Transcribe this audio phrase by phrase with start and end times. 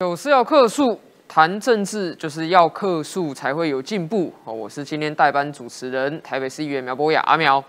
[0.00, 0.96] 有事要客诉，
[1.26, 4.32] 谈政治就是要客诉才会有进步。
[4.44, 7.62] 哦，我是今天代班主持人，台北市议员苗博雅阿苗。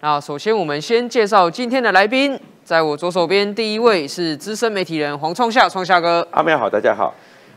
[0.00, 6.26] 那首先我们先介绍今天的来宾，在我左手边第一位是资深媒体人黄创夏，创夏哥。
[6.32, 7.14] 阿苗好，大家好。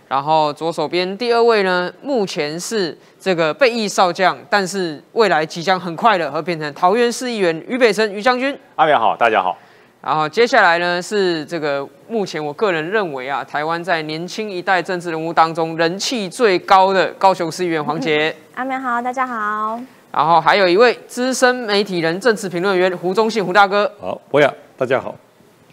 [0.07, 8.55] 然后左手边第二位呢，目前是这个备役少将，但是未来即将很快的会变成桃园市议员于北辰于将军。
[8.75, 9.57] 阿苗好，大家好。
[10.01, 18.33] 然后接下来呢是这个目前我个人认为啊，台湾在年轻一代政治人物当中人气最高的高雄市议员黄杰。
[18.55, 19.77] 阿明好，大家好。
[20.13, 23.91] 然后还有一位资深媒体人、政治评论员胡忠信胡大哥。
[23.99, 25.13] 好，博雅，大家好。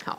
[0.05, 0.19] 好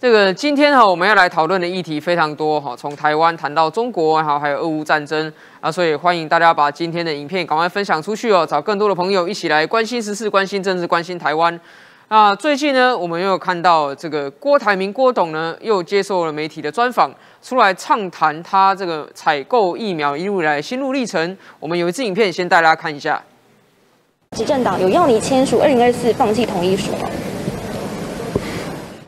[0.00, 11.58] 这个今天哈我们要来讨论的议题非常多哈，从台湾谈到中国，然后还有俄乌战争啊，所以欢迎大家把今天的影片赶快分享出去哦，找更多的朋友一起来关心时事、关心政治、关心台湾。
[12.08, 21.36] 那最近呢，我们又看到这个郭台铭郭董呢，又接受了媒体的专访，出来畅谈他这个采购疫苗一路来心路历程。
[21.58, 23.20] 我们有一支影片，先带大家看一下。
[24.36, 27.10] 执政党有要你签署二零二四放弃同意书吗？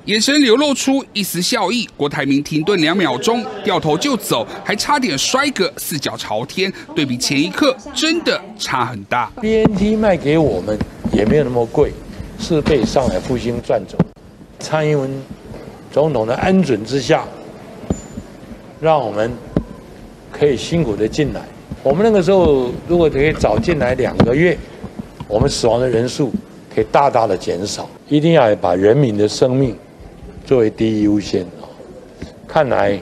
[0.07, 6.73] 眼神流露出一丝笑意，郭台铭停顿两秒钟，掉头就走，还差点摔个四脚朝天。
[6.97, 9.31] 对比前一刻，真的差很大。
[9.41, 10.77] BNT 卖给我们
[11.13, 11.93] 也没有那么贵，
[12.39, 13.99] 是被上海复兴赚走。
[14.59, 15.11] 蔡英文
[15.93, 17.25] 总统的恩准之下，
[18.81, 19.31] 让我们
[20.33, 21.43] 可以辛苦的进来。
[21.83, 24.57] 我们那个时候如果可以早进来两个月，
[25.27, 26.33] 我们死亡的人数
[26.75, 27.89] 可以大大的减少。
[28.09, 29.77] 一定要把人民的生命。
[30.45, 31.47] 作为第一优先，
[32.47, 32.99] 看来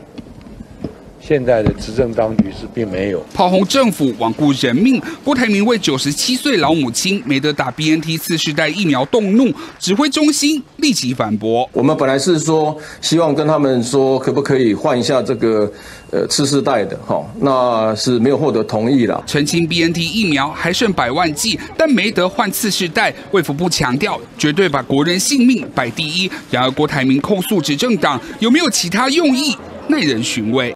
[1.26, 5.02] 现在的执政当局是并没有炮轰政府罔顾人命。
[5.24, 15.70] 郭台铭为九十七岁老母亲没得打 BNT 次世代疫苗动怒，指挥中心立即反驳：我们本来是说希望跟他们说，可不可以换一下这个。
[16.12, 19.20] 呃，次世代的哈，那是没有获得同意了。
[19.26, 23.12] 澄清 BNT 疫苗还剩百万剂，但没得换次世代。
[23.32, 26.30] 卫福部强调，绝对把国人性命摆第一。
[26.48, 29.56] 然而，郭台铭控诉执政党有没有其他用意，
[29.88, 30.75] 耐人寻味。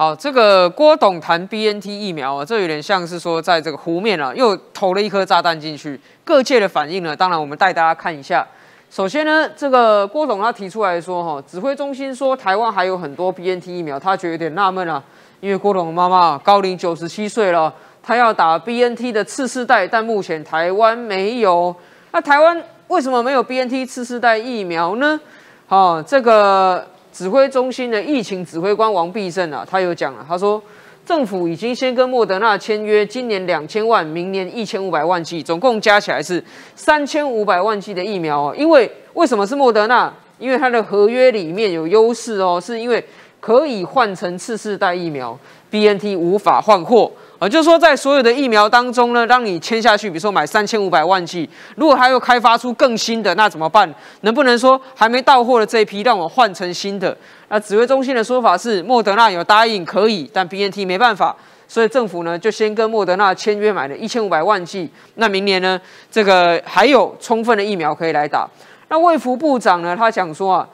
[0.00, 6.00] 好，这个郭董谈 BNT 疫苗啊，这有点像是说在这个湖面啊，又投了一颗炸弹进去。
[6.24, 8.46] 各界的反应呢，当然我们带大家看一下。
[8.92, 15.02] 首先呢，这个郭董他提出来说，哈，指挥中心说台湾还有很多 BNT 疫苗，他觉得有点纳闷啊，
[15.40, 21.74] 因为郭董的妈妈高龄九十七岁了，他要打 BNT 的次世代，但目前台湾没有。
[22.12, 25.18] 那台湾为什么没有 BNT 次世代疫苗呢？
[25.66, 26.86] 好，这个
[27.18, 30.62] 指挥中心的疫情指挥官王必胜啊，他有讲了，他说。
[31.04, 36.44] 政府已经先跟莫德纳签约，今年两千万，明年一千五百万剂，总共加起来是
[36.76, 38.54] 三千五百万剂的疫苗哦。
[38.54, 40.12] 因为为什么是莫德纳？
[40.38, 43.02] 因为它的合约里面有优势哦，是因为
[43.40, 45.36] 可以换成次世代疫苗
[45.70, 47.10] ，B N T 无法换货。
[47.38, 53.88] 啊，就是说，在所有的疫苗当中呢，让你签下去，比如说买三千五百万剂，如果还要开发出更新的，那怎么办？
[54.22, 57.16] 能不能说还没到货的这一批让我换成新的？
[57.48, 61.36] 那指挥中心的说法是，莫德纳有答应可以，但 B N T 没办法，
[61.68, 64.90] 所以政府呢就先跟莫德纳签约买了一千五百万剂。
[65.14, 68.48] 那明年呢，这个还有充分的疫苗可以来打。
[68.88, 70.68] 那卫福部长呢，他讲说啊，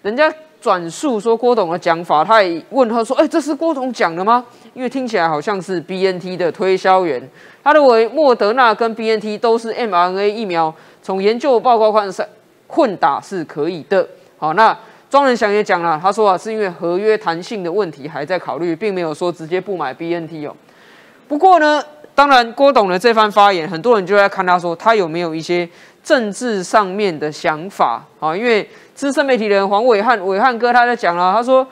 [0.00, 0.32] 人家。
[0.66, 4.44] 转述说郭董的讲法，他也问他说：“哎，这是郭董讲的吗？”
[4.74, 7.22] 因为听起来好像是 B N T 的推销员。
[7.62, 12.26] 他认为莫德纳跟 B N T 都是 m R N A 疫苗，从研究报告看是
[12.66, 14.04] 混打是可以的。
[14.38, 14.76] 好，那
[15.08, 20.56] 庄仁祥也讲了，他说啊，是因为合约弹性的问题还在考虑，并没有说直接不买 B N T 哦。
[21.28, 21.80] 不过呢，
[22.12, 25.68] 当然郭董的这番发言，很多人就在看他说他有没有一些
[26.06, 28.66] 政治上面的想法啊，因为。
[28.96, 31.66] 资深媒体人黄伟汉，伟汉哥他在讲了，他说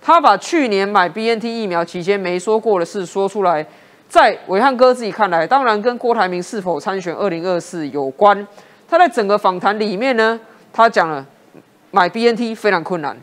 [0.00, 3.66] 他把去年买 B N T 疫苗期间没说过的事说出来，
[4.08, 8.46] 在伟汉哥自己看来，当然跟郭台铭是否参选二零二四有关。
[8.88, 10.38] 他在整个访谈里面呢，
[10.72, 11.26] 他讲了
[11.90, 13.16] 买 B N T 非常困难，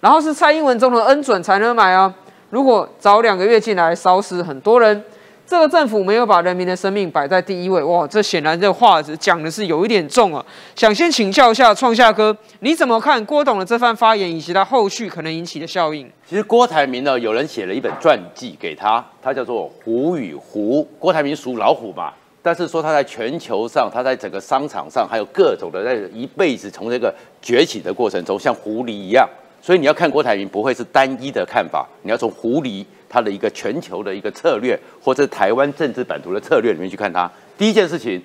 [0.00, 2.14] 然后是蔡英文总统恩准才能买啊，
[2.48, 5.04] 如果早两个月进来，烧死很多人。
[5.52, 10.42] 这个政府没有把人民的生命摆在第一位，哇，这显然这话讲的是有一点重啊。
[10.74, 16.10] 想先请教一下创夏哥，你怎么看郭董的这番发言以及他后续可能引起的效应？
[16.26, 20.82] 其实郭台铭呢，有人写了一本传记给他，他叫做《虎与狐》。
[20.98, 29.28] 郭台铭属老虎嘛，但是说他在全球上，他在整个商场上，还有各种的在一辈子从这个崛起的过程中，像狐狸一样。
[29.60, 32.86] 所以你要看郭台铭，不会是单一的看法，你要从狐狸。
[33.12, 37.30] 他的一个全球的一个策略，或者台湾政治版图的策略里面去看他。
[37.58, 38.20] 第一件事情，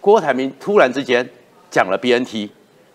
[0.00, 1.26] 郭台铭突然之间
[1.70, 2.50] 讲了 BNT，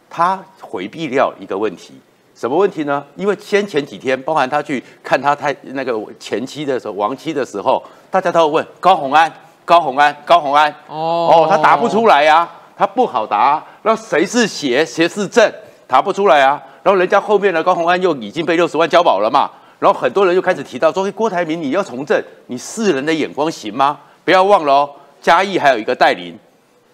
[0.10, 1.94] 他回避掉一个问题，
[2.36, 3.02] 什么问题呢？
[3.16, 9.32] 因为先前几天，包含他去看他太那个前妻的时候，亡妻的时候，大家都会问高红安、
[9.64, 10.70] 高红安、高红安。
[10.88, 13.64] 哦哦，他答不出来呀、他不好答。
[13.84, 15.50] 那谁是邪，谁是正，
[15.88, 16.62] 答不出来啊。
[16.84, 19.50] 然后人家后面的高红安又已经被六十万交保了嘛。
[19.80, 24.00] 然后很多人就开始提到说，哎郭台铭你要从政，你世人的眼光行吗？
[24.26, 24.90] 不要忘了哦，
[25.22, 26.38] 嘉义还有一个戴林，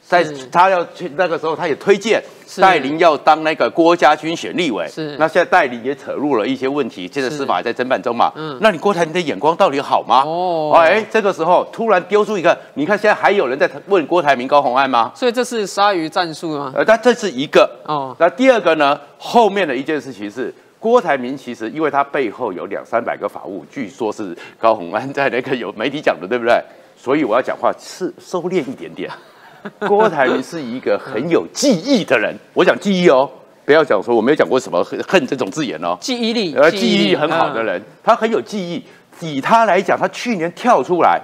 [0.05, 2.21] 在他要去那个时候，他也推荐
[2.57, 4.87] 戴林要当那个郭家军选立委。
[4.87, 8.31] 是那现在戴林也扯入了一些问题，现在司法还在侦办中嘛。
[8.35, 10.21] 嗯那你郭台铭的眼光到底好吗？
[10.25, 15.11] 哦哎，这个时候突然丢出一个，你看现在还有人在问郭台铭高红案吗？
[15.15, 16.71] 所以这是鲨鱼战术吗？
[16.75, 17.67] 呃，但这是一个。
[17.85, 18.99] 哦，那第二个呢？
[19.17, 20.53] 后面的一件事情是，
[20.83, 26.61] 郭台铭其实因为他背后有两三百个法务，据说是高鸿安在那个有媒体讲的，对不对？
[26.97, 29.09] 所以我要讲话是收敛一点点。
[29.87, 33.29] 郭台铭是一个很有记忆的人，我讲记忆哦，
[33.63, 35.97] 不要讲说我没有讲过什么恨恨这种字眼哦。
[36.01, 38.83] 记忆力，呃，记忆力很好的嗯人，他很有记忆。
[39.21, 41.21] 以他来讲，他去年跳出来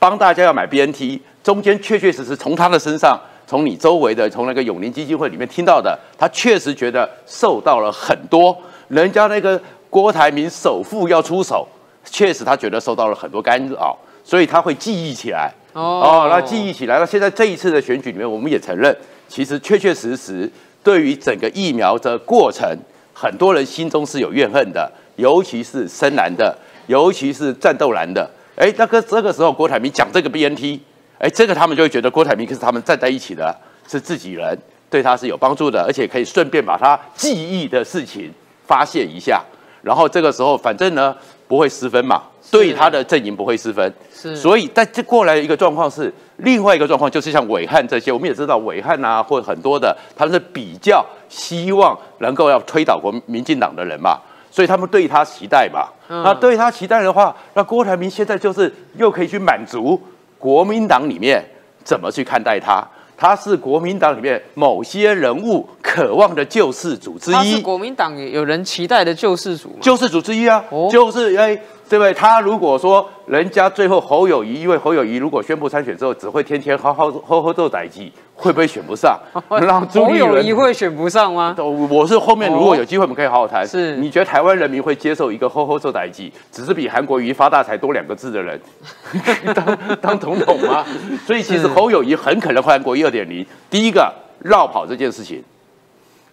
[0.00, 3.16] 帮大家要买 BNT，中间确确实实从他的身上，
[3.46, 8.56] 从你周围的，从那个永宁基金会里面听到的，他确实觉得受到了很多
[8.88, 9.60] 人家那个
[9.90, 11.66] 郭台铭首富要出手，
[12.04, 15.52] 确实他觉得受到了很多干扰，所以他会记忆起来。
[15.72, 16.98] 哦哦，那记忆起来。
[16.98, 18.96] 那现在这一次的选举里面，我们也承认，
[19.28, 20.50] 其实确确实实
[20.82, 22.66] 对于整个疫苗的过程，
[23.12, 26.56] 很多人心中是有怨恨的，尤其是深蓝的，
[26.86, 28.28] 尤其是战斗蓝的。
[28.56, 30.80] 哎，那个这个时候郭台铭讲这个 BNT，
[31.18, 33.54] 哎，这个他们就会觉得郭台铭是他们站在一起的，
[33.86, 34.56] 是自己人，
[34.88, 38.32] 对他是有帮助的，而且可以顺便把他记忆的事情
[38.66, 39.42] 发泄一下。
[39.82, 41.14] 然后这个时候，反正呢
[41.46, 43.92] 不会失分嘛，对他的阵营不会失分。
[44.12, 54.18] 是，所以，在这过来一个状况是，另外一个状况就是像伟汉这些，我们也知道伟汉啊，或很多的，他们是比较希望能够要推倒国民进党的人嘛，
[54.50, 55.88] 所以他们对他期待嘛。
[56.08, 60.00] 嗯那对他期待的话，那郭台铭现在就是又可以去满足
[60.38, 61.44] 国民党里面
[61.84, 62.84] 怎么去看待他。
[63.16, 69.76] 他是国民党里面某些人物渴望的救世主之一，他是国民党有人期待的救世主？
[69.80, 72.12] 救世主之一啊，就是哎，对不对？
[72.12, 79.18] 他如果说人家最后侯友谊，因为侯友谊如果宣布参选之后，只会天天好好好好做歹计，会不会选不上？
[79.62, 80.56] 让朱侯立友谊伦。
[80.56, 81.54] 会选不上 吗？
[81.58, 83.66] 我是后面如果有机会，我们可以好好谈。
[83.66, 88.60] 是你觉得台湾人民会接受一个“吼吼做歹计”，只是比韩国瑜发大财多两个字的人
[89.54, 90.84] 当当总统吗？
[91.26, 93.46] 所以其实侯友谊很可能韩国瑜二点零。
[93.70, 95.42] 第一个绕跑这件事情，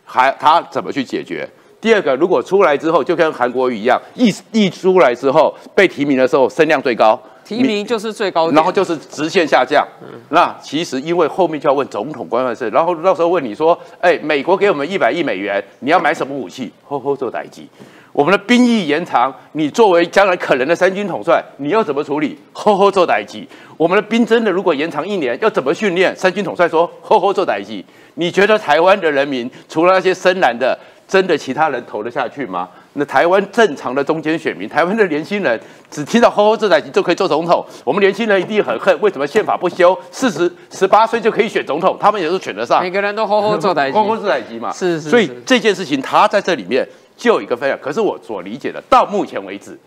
[0.04, 1.48] 还他怎么去解决？
[1.84, 9.86] 第二个，如果出来之后就跟韩国瑜一样，一一出来之后被提名的时候声量最高，提名就是最高，然后就是直线下降。
[10.30, 16.72] 那其实因为后面就要问总统官员事，然后到时候问你说，哎，美国给我们一百亿美元，你要买什么武器？
[16.88, 17.68] 吼吼做代机。
[18.14, 22.38] 我们的兵役延长，你作为将来可能的三军统帅，你要怎么处理？
[22.54, 23.46] 吼吼做代机。
[23.76, 26.16] 我们的兵真的如果延长一年，要怎么训练？
[26.16, 27.84] 三军统帅说吼吼做代机。
[28.14, 30.78] 你觉得台湾的人民除了那些深蓝的，
[31.08, 32.70] 真的其他人投得下去吗？
[32.94, 35.60] 那台湾正常的中间选民，台湾的年轻人
[35.90, 39.98] 只听到吼吼这台机就可以做总统，我们年轻人一定很恨，为什么宪法不修？
[40.12, 42.92] 四十十八岁就可以选总统，他们也是选得上每。
[42.92, 47.78] 个人都吼吼做代吼吼这台机嘛，是是是所以这件事情他在这里面就有一个分享。
[47.82, 49.78] 可是我所理解的，到目前为止，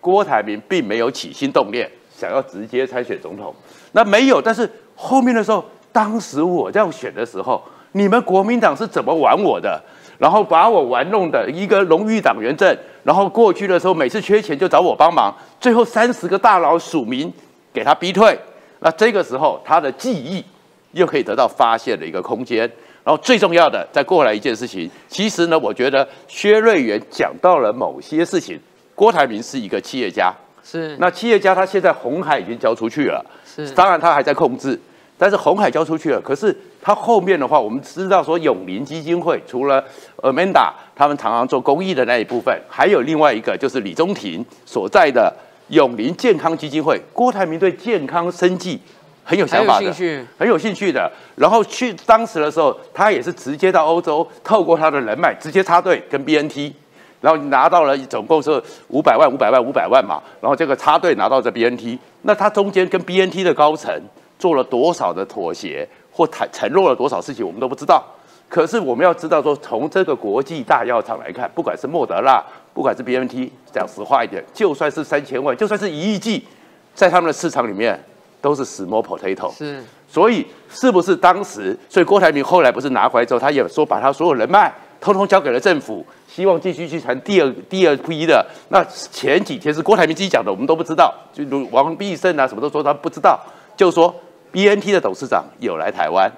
[0.00, 3.54] 郭台铭并没有起心动念想要直接参选总统，
[3.92, 4.42] 那没有。
[4.42, 9.80] 但是后面的时候，当时我这样选的时候，你们国民党是怎么玩我的？
[10.18, 17.32] 然后把我玩弄的一个荣誉党员证，然后过去的时候每次缺钱就找我帮忙，最后三十个大佬署名
[17.72, 18.38] 给他逼退。
[18.80, 20.44] 那这个时候他的记忆
[20.92, 22.70] 又可以得到发现的一个空间。
[23.04, 28.60] 然后最重要的，再过来一件事情，其实呢，我觉得薛瑞元讲到了某些事情。
[28.96, 34.76] 郭台铭是一个企业家，是那企业家他现在红海已经交出去了，是当然他还在控制，
[35.16, 36.56] 但是红海交出去了，可是
[36.86, 39.84] 他后面的话，我们知道说永林基金会除了
[40.18, 45.34] Amanda 他们常常做公益的那一部分，还有另外一个就是李宗廷所在的
[45.70, 46.96] 永林健康基金会。
[47.12, 48.80] 郭台铭对健康生计
[49.24, 49.92] 很有想法的
[50.38, 51.10] 很有兴趣的。
[51.34, 56.72] 然后去当时的时候，他也是直接到欧洲，透过他的人脉直接插队跟 BNT，
[57.20, 60.22] 然后拿到了总共是五百万、五百万、五百万嘛。
[60.40, 63.92] 然后这个插队拿到这 BNT，那他中间跟 BNT 的高层
[64.38, 68.02] 做了多少的妥协或承承诺了多少事情，我们都不知道。
[68.48, 72.42] 可是我们要知道说，从这个国际大药厂来看，不管是莫德纳，
[72.72, 76.46] 不管是 B M T，讲实话一点，就算是三千万，就算是一亿剂，
[76.94, 78.02] 在他们的市场里面
[78.40, 79.52] 都是 small potato。
[79.52, 88.46] 是所以是不是当时，所以郭台铭后来不是拿回来之后，他也说把他所有人脉通通交给了政府，希望继续去谈第二第二批的。
[88.68, 93.38] 那前几天是郭台铭自己讲的，我们都不知道，就如王必胜啊什么都说他不知道，
[93.76, 94.14] 就说
[94.56, 96.32] B N T 的董事长有来台湾，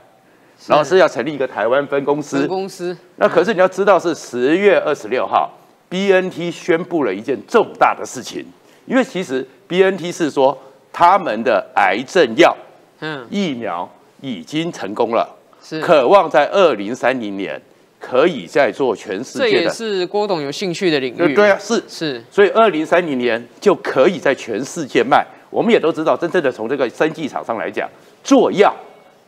[0.67, 2.41] 然后是要成立一个台湾分公司。
[2.41, 2.97] 分公司。
[3.15, 5.49] 那可是你要知道是十月二十六号
[5.89, 8.45] ，B N T 宣布了一件重大的事情，
[8.87, 10.59] 因为其实 B N T 是说
[10.93, 12.57] 他们的癌症药，
[12.99, 13.89] 嗯，疫苗
[14.21, 15.37] 已经成功了。
[15.63, 17.63] 是渴望在二零三零年
[18.01, 21.35] 可以在做全世界的，这也是郭董有兴趣的领域。
[21.37, 25.25] 对啊，是是，所以二零三零年就可以在全世界卖。
[25.51, 27.89] 我们也都知道，真正的从这个生技厂商来讲，
[28.29, 28.71] 做药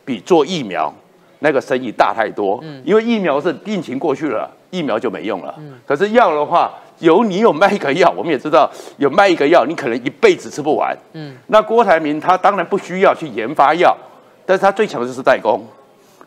[0.04, 0.92] 比做疫苗
[1.38, 2.60] 那个生意大太多。
[2.62, 5.54] 嗯，因为疫苗是病情过去了，疫苗就没用了。
[5.56, 10.94] 嗯，可是药的话，有你有卖一个药，我们也知道有卖一个药，你可能一辈子吃不完。
[11.14, 13.96] 嗯，那郭台铭他当然不需要去研发药，
[14.44, 15.64] 但是他最强的就是代工。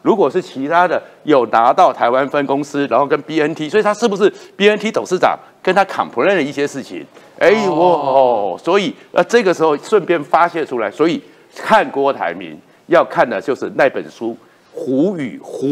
[0.02, 4.28] 如果是其他的有拿到台湾分公司，然后跟 B N T，所以他是不是
[4.58, 7.06] B N T 董事长跟他 complain 的一些事情？
[7.38, 11.22] 哎，我哦，所以那这个时候顺便发泄出来，所以
[11.56, 14.32] 看郭台铭要看的就是那本书
[14.72, 15.68] 《狐与狐》。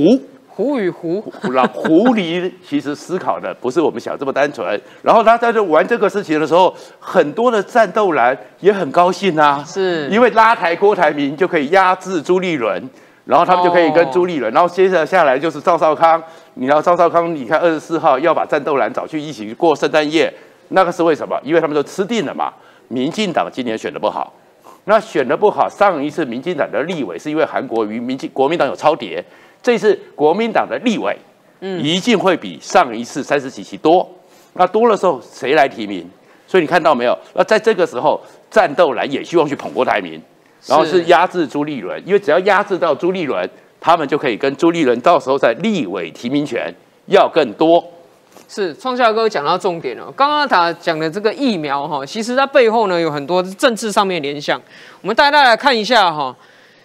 [0.48, 1.24] 狐与狐，
[1.54, 4.80] 老狐狸其实思考的不是我们想这么单纯。
[5.02, 12.90] 然后他在这玩这个事情的时候，很多的战斗蓝也很高兴啊，是因为拉抬郭台铭就可以压制朱立伦。
[13.24, 16.22] 然后他们就可以跟朱立伦，然后接着下来就是赵少康。
[16.56, 20.32] 你知道赵少康，你看二十四号要把战斗蓝找去一起过圣诞夜，
[20.70, 21.40] 那个是为什么？
[21.44, 22.52] 因为他们都吃定了嘛。
[22.88, 24.34] 民进党今年选的不好，
[24.86, 29.24] 那选的不好，上一次民进党的立委是因为韩国瑜，民进国民党有超跌，
[29.62, 31.16] 这次国民党的立委，
[31.60, 34.08] 嗯，一定会比上一次三十几席多。
[34.54, 36.10] 那多的时候谁来提名？
[36.48, 37.18] 所以你看到没有？
[37.34, 38.20] 那在这个时候，
[38.50, 40.22] 战斗蓝也希望去捧郭台铭。
[40.68, 46.72] 然后是压制朱立伦，因为只要压制到朱立伦，他们就可以跟朱立伦到时候在立委提名权
[47.08, 47.84] 要更多。
[48.54, 54.62] 是创夏哥讲到重点了，刚刚他讲的这个疫苗哈，其实它背后呢有很多政治上面联想。
[55.02, 56.36] 我们带大家来看一下哈，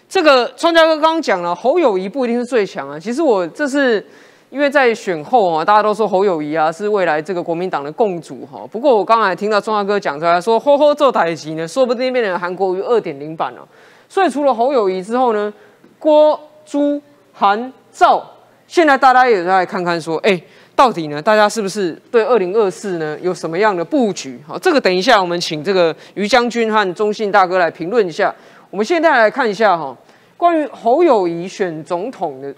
[0.08, 4.06] 这个创夏哥刚刚讲了侯友谊不一定是最强啊，其实我这是。
[4.49, 8.61] 因为在选后啊，大家都说侯友谊啊是未来这个国民党的共主哈。
[8.70, 13.66] 不过我刚才听到钟大哥讲出来说，吼吼做台籍呢，说不定变成韩国瑜二点零版了。
[14.08, 15.52] 所以除了侯友谊之后呢，
[15.99, 18.25] 郭、朱、韩、赵，
[18.68, 20.40] 现在大家也在看看说，哎，
[20.76, 24.38] 到底呢，大家是不是对二零二四呢有什么样的布局？
[24.47, 28.33] 好，这个等一下我们请这个于将军和中信大哥来评论一下。
[28.71, 29.97] 我们现在来看一下哈，
[30.37, 32.54] 关于侯友谊选总统的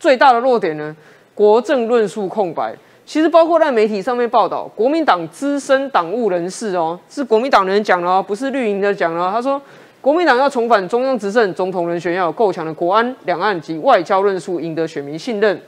[0.00, 0.94] 最大的弱点呢？
[1.32, 2.74] 国政论述空白，
[3.06, 9.30] 其实包括在媒体上面报道，国民党资深党务人士哦，是国民党人讲的哦，不是绿营的讲的。
[9.30, 9.62] 他说，
[10.00, 15.58] 国民党要重返中央执政，总统人选要有够强的国安、两岸及外交论述，赢得选民信任。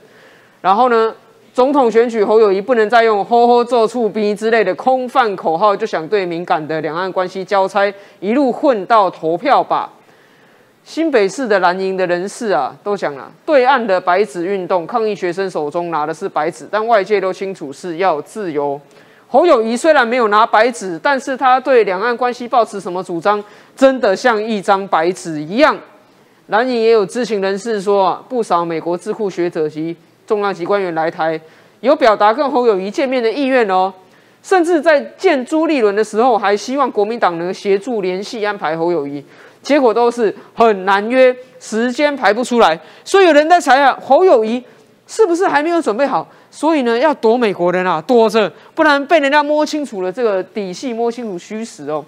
[0.61, 1.15] 然后呢，
[1.53, 9.87] 总统选举侯友谊不能再用“吼吼做触逼”之类的空泛口号，就想对敏感的两岸关系交差，一路混到投票吧。
[10.83, 18.81] 新北市的蓝营的人士啊，都讲了，对岸的白纸运动抗议学生手中拿的是白纸，但外界都清楚是要自由。
[19.27, 23.41] 侯友谊虽然没有拿白纸，但是他对两岸关系抱持什么主张，
[23.75, 25.77] 真的像一张白纸一样。
[26.47, 29.95] 蓝营也有知情人士说，不少美国智库学者及
[30.25, 31.39] 重量级官员来台，
[31.81, 33.93] 有表达跟侯友谊见面的意愿哦，
[34.41, 39.23] 甚至在见朱立伦的时候，还希望国民党能协助联系安排侯友谊。
[39.61, 44.61] 结果都是很难约，时间排不出来，所以有人在猜啊，侯友谊
[45.07, 46.27] 是不是还没有准备好？
[46.51, 52.03] 所以呢，要躲美国人啊，躲着，不然被人家摸清楚了这个底细，摸清楚虚实哦。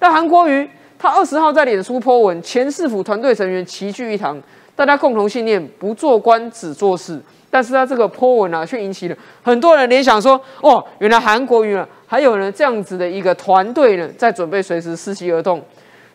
[0.00, 0.68] 那韩国瑜
[0.98, 4.36] 他二十号在脸书 po 文，前市府团队成员齐聚一堂，
[4.74, 7.22] 大家共同信念不做官只做事，
[7.56, 15.62] 但是他这个 po 文啊，却引起了很多人联想说，哦，原来韩国瑜啊，还有呢这样子的一个团队呢，在准备随时伺机而动。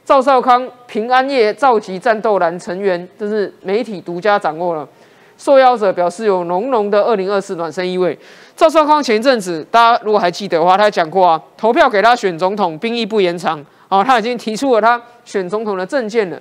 [0.05, 4.87] 赵少康平安夜召集战斗蓝成员，这是媒体独家掌握了。
[5.35, 8.15] 受邀者表示有浓浓的二零二四暖身意味。
[8.55, 13.65] 赵少康前一阵子，大家如果还记得的话，他讲过啊，投票给他选总统，兵役不延长。
[13.89, 16.39] 哦，他已经提出了他选总统的政见了。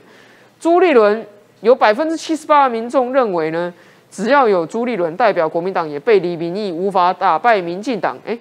[0.61, 1.26] 朱立伦
[1.62, 3.73] 有百分之七十八的民众认为呢，
[4.11, 8.19] 只要有朱立伦代表国民党也背离民意，无法打败民进党。
[8.26, 8.37] 哎，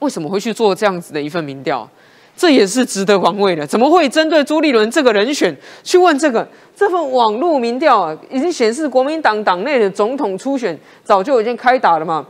[0.00, 1.88] 为什么会去做这样子的一份民调？
[2.34, 6.48] 这也是值得玩味的，怎么会针对朱立伦这个人选去问这个？
[6.74, 12.26] 这份网络民调啊，已经显示国民党党内的总统初选早就已经开打了嘛。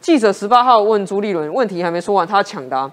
[0.00, 2.90] 记者十八号问朱立伦，问题还没说完，他抢答，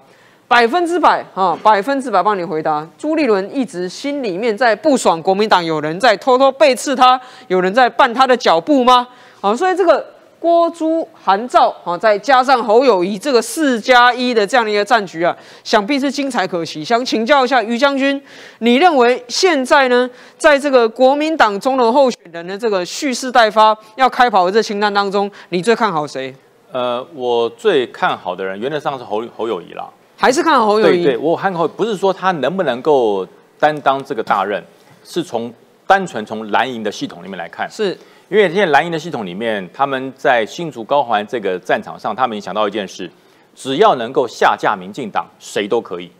[0.50, 2.84] 百分之百啊，百分之百帮你回答。
[2.98, 9.06] 朱立伦一直心里面在不爽，国民党有人在偷偷背刺他，有人在绊他的脚步吗？
[9.40, 10.04] 啊，所以这个
[10.40, 16.84] 郭朱韩赵啊，再加上侯友谊这个四加一的这样的一个战局啊，想必是精彩可期。
[16.84, 18.20] 想请教一下于将军，
[18.58, 26.34] 你认为现在呢，在这个国民党中的候选人的这个蓄势待发要开跑的这清单当中，你最看好谁？
[26.72, 29.88] 呃，我最看好的人原则上是侯侯友谊啦。
[30.20, 31.02] 还是看好侯友谊？
[31.02, 33.26] 对对，我看好不是说他能不能够
[33.58, 34.62] 担当这个大任，
[35.02, 35.50] 是从
[35.86, 37.96] 单纯从蓝营的系统里面来看，是。
[38.28, 43.10] 因为现在蓝营的系统里面，他们在新竹高环这个战场上，他们想到一件事：
[43.56, 46.12] 只要能够下架民进党，谁都可以。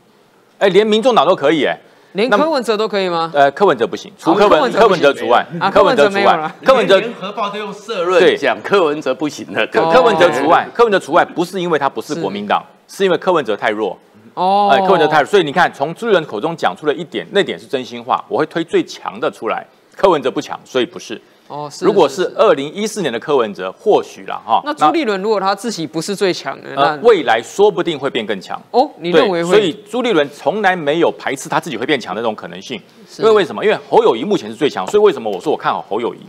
[0.59, 1.78] 哎，连民众党都可以哎，
[2.14, 3.30] 连柯文哲都可以吗？
[3.35, 6.52] 呃，柯文哲不行，除柯文柯文哲除外，柯文哲除外。
[6.64, 13.97] 柯文哲联合报都用社论讲柯文哲不行的，柯文哲除外，柯文哲除外不是因为他不是国民党，是因为柯文哲太弱。
[14.35, 19.65] 哦，哎，柯文哲太弱，所以你看，从朱立伦口中讲出了一点，那点是真心话，我会推最强的出来。
[19.97, 21.21] 柯文哲不强，所以不是。
[21.49, 24.63] 哦，如果是二零一四年的柯文哲，或许了哈。
[24.65, 28.61] 那朱立伦如果他自己不是最强的，那未来说不定会变更强。
[28.71, 29.43] 哦，你认为？
[29.43, 32.81] 所以朱立伦从来没有排斥他自己会变强的那种可能性。
[33.19, 33.65] 因为为什么？
[33.65, 36.21] 因为侯友谊目前是最强，所以为什么我说我看好侯友谊？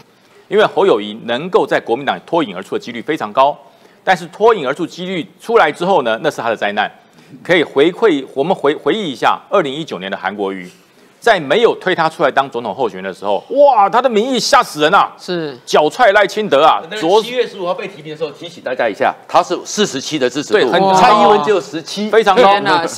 [0.48, 3.58] 因为侯友谊能够在国民党脱颖而出的几率非常高。
[4.04, 6.92] 但是脱颖而出几率出来之后呢，那是他的灾难。
[7.44, 10.70] 可以回馈我们回回忆一下二零一九年的韩国瑜。
[11.20, 15.12] 在没有推他出来当总统候选人的时候，哇，他的民意吓死人啊！
[15.20, 16.82] 是脚踹赖清德啊！
[17.00, 22.56] 昨七月十五号被提名的时候，提醒大家一下，他是四十七的支持度，蔡英文只有十七，非常高，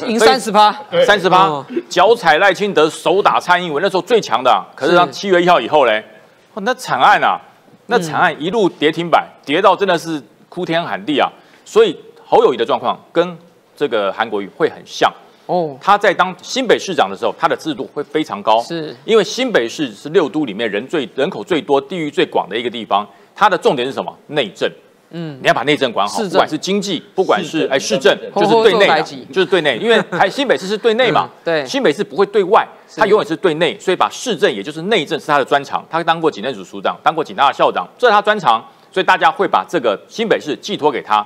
[0.07, 0.73] 赢三十八，
[1.05, 4.65] 三十八，脚踩赖清德，手打蔡英文，那时候最强的。
[4.73, 6.01] 可是当七月一号以后嘞，
[6.61, 7.37] 那惨案啊，
[7.87, 11.27] 那惨案一路跌停板，跌到真的是哭天喊地啊！
[11.65, 13.35] 所以侯友谊的状况跟
[13.75, 15.11] 这个韩国瑜会很像。
[15.47, 23.07] 哦，他在当新北市长的时候，他的制度会非常高，是因为新北市是六都里面人最人口最多、地域最广的一个地方。
[23.35, 24.15] 他的重点是什么？
[24.27, 24.71] 内政。
[25.15, 29.77] 嗯，你要把内政管好，不管是经济，不管是哎市政，就是对内，就是对内。
[29.77, 35.85] 因为台 新北市是对内嘛，对，新北市不会对外，它永远是对内，所以把市政也就是内政是他的专长。
[35.89, 41.25] 他当过警政署署长，当过警大的校长，这是他专长，所以大家会把这个新北市寄托给他。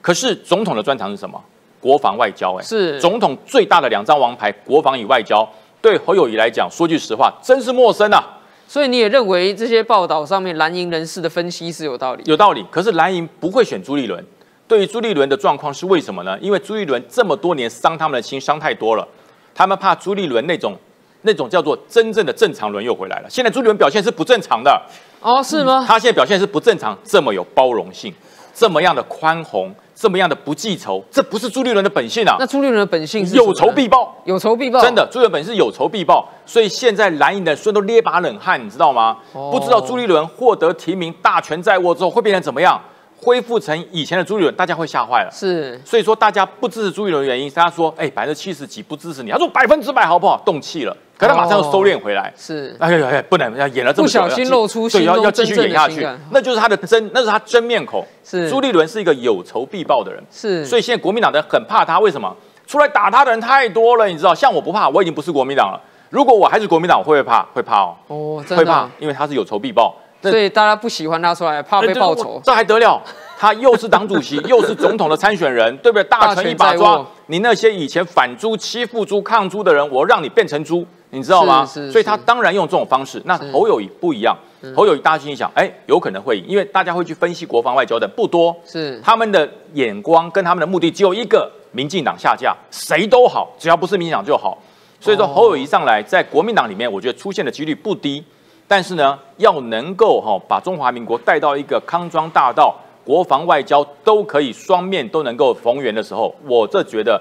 [0.00, 1.38] 可是总统的专长是什么？
[1.80, 5.48] 国防外交，哎，是总统最大的两张王牌，国防与外交，
[5.80, 8.24] 对侯友谊来讲，说句实话，真是陌生啊。
[8.66, 12.22] 所以你也认为这些报道上面蓝营人士的分析是有道理？
[12.26, 12.64] 有道理。
[12.70, 14.24] 可是蓝营不会选朱立伦。
[14.66, 16.36] 对于朱立伦的状况是为什么呢？
[16.40, 19.08] 因为朱立伦这么多年伤他们的心伤太多了，
[19.54, 20.76] 他们怕朱立伦那种
[21.22, 23.30] 那种叫做真正的正常轮又回来了。
[23.30, 24.82] 现在朱立伦表现是不正常的
[25.20, 25.84] 哦，是吗？
[25.86, 28.14] 他现在表现是不正常，这么有包容性，
[28.54, 29.74] 这么样的宽宏。
[30.00, 32.36] 这么样的不记仇，这不是朱立伦的本性啊！
[32.38, 34.80] 那朱立伦的本性是有仇必报，有仇必报。
[34.80, 39.16] 真的，朱立伦本是有仇必报，所以现在蓝营的孙都捏把冷汗，你知道吗？
[39.32, 42.80] 不知道朱立伦获得提名，大权在握之后会变成怎么样？
[43.20, 45.30] 恢复成以前的朱立伦，大家会吓坏了。
[45.32, 50.96] 是，所以说大家不支持朱立伦的原因，是他说：“哎，百分之七十几不支持你。”他说：“百分之百好不好？”动气了。
[51.16, 58.06] 可他马上又收敛回来，是哎呀呀，不能要演了这么不小心露出对，要要继续演下去，那就是他的真，那是他真面孔。
[58.24, 62.32] 是朱立伦是一个有仇必报的人，是，所以现在国民党的很怕他，为什么？
[62.68, 64.32] 出来打他的人太多了，你知道？
[64.32, 65.80] 像我不怕，我已经不是国民党了。
[66.10, 67.42] 如果我还是国民党，会不会怕？
[67.52, 67.96] 会怕哦。
[68.06, 72.40] 哦，会怕，因为他是有仇必报，所以大家不喜欢他出来，怕被报仇。
[72.44, 73.00] 这还得了？
[73.38, 76.04] 他又是党主席， 又是总统的参选人，对不对？
[76.04, 80.84] 大权一把抓，你那些以前反猪、欺负猪、抗猪的人，我让你变成猪。
[81.10, 81.64] 你知道吗？
[81.64, 83.22] 所以他当然用这种方式。
[83.24, 84.36] 那侯友谊不一样，
[84.76, 94.58] 侯友谊大家心想，哎，有可能会赢，因为大家会去分析国防外交的不多，是他们的眼光跟他们的目的只有一个：民进党下架，谁都好，只要不是民进党就好。
[95.00, 98.22] 所以说侯友谊上来在国民党里面，我觉得出现的几率不低。
[98.68, 107.20] 但是呢，要能够哈把中华民国带到一个康庄大道，国防外交都可以双面都能够逢源的时候，我这觉得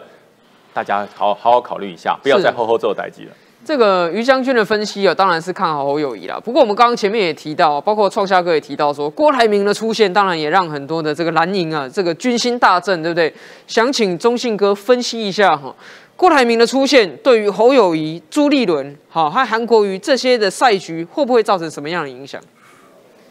[0.73, 3.31] 大家好好好考虑一下，不要再后后做待机了。
[3.65, 6.39] 这个于将军的分析啊，当然是看好侯友谊啦。
[6.41, 13.33] 不过我们刚刚前面也提到，包括创夏哥也提到说，郭台铭的出现，当然也让很多的这个蓝营啊，这个军心大振，对不对？
[13.65, 15.75] 想请中信哥分析一下哈，
[16.17, 22.41] 郭台铭的出现对于侯友谊、朱立伦、好和韩国瑜这些的赛局，会不会造成什么样的影响？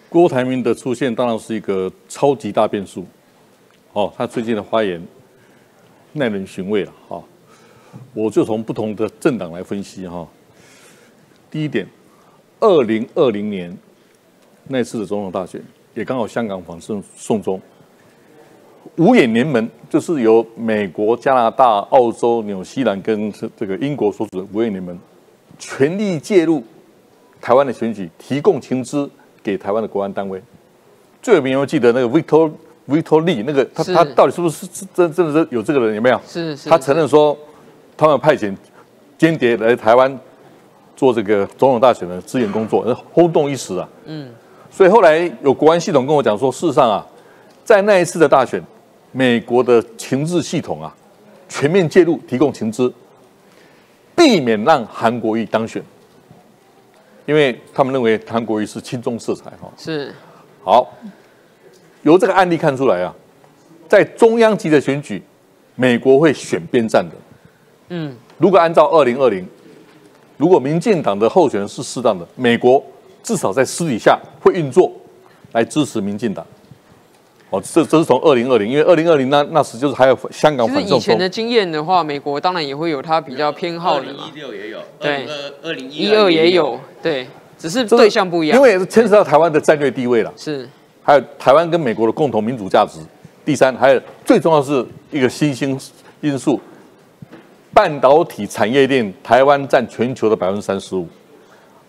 [0.09, 3.05] 郭台铭的出现当然是一个超级大变数。
[3.92, 5.05] 哦，他最近的发言
[6.12, 7.20] 耐人寻味了，哈。
[8.14, 10.25] 我就从不同的政党来分析哈。
[11.51, 11.85] 第一点，
[12.61, 13.77] 二零二零年
[14.68, 15.61] 那次的总统大选，
[15.94, 17.61] 也刚好香港访送送中，
[18.96, 24.98] 五眼联盟就是由美国、加拿大、澳洲、纽西兰跟这个英国所组的五眼联盟，
[25.59, 26.62] 全力介入
[27.40, 29.09] 台湾的选举，提供情资
[29.42, 30.42] 给台湾的国安单位，
[31.20, 32.50] 最有名有没有记得那个 Victor
[32.88, 36.18] Victor Lee 那个他他到底是不是是真真的是有这个人有没有？
[36.26, 37.37] 是是，他承认说
[37.96, 38.54] 他们派遣
[39.18, 40.18] 间谍来台湾
[40.96, 42.82] 做这个总统大选的支援工作，
[43.12, 43.87] 轰动一时啊。
[44.06, 44.30] 嗯，
[44.70, 47.06] 所以后来有国安系统跟我讲说，事实上啊，
[47.62, 48.62] 在那一次的大选，
[49.16, 50.94] 美国的情治系统啊
[51.48, 52.92] 全面介入，提供情资，
[54.14, 55.83] 避免让韩国瑜当选，
[57.24, 59.72] 因为他们认为韩国瑜是亲中色彩哈。
[59.79, 60.14] 是
[60.62, 60.92] 好，
[62.02, 63.14] 由这个案例看出来啊，
[63.88, 65.22] 在中央级的选举，
[65.76, 67.16] 美国会选边站的。
[67.88, 69.46] 嗯，如果按照二零二零，
[70.37, 72.85] 如果民进党的候选人是适当的，美国
[73.22, 74.92] 至少在私底下会运作
[75.52, 76.46] 来支持民进党。
[77.50, 85.26] 哦，这这是从二零二零，因为二零二零那那时就是还有香港反送中以前的，经验的话，美国当然也会有它比较偏好的嘛，六也有，对
[85.62, 88.56] 二零一二也有，对，只是这对象不一样。
[88.56, 90.32] 因为牵涉到台湾的战略地位了。
[90.37, 90.68] 是
[91.04, 92.98] 还有台湾跟美国的共同民主价值。
[93.44, 95.78] 第三，还有最重要是一个新兴
[96.20, 96.61] 因素，
[97.72, 101.06] 半导体产业链，台湾占全球的百分之三十五。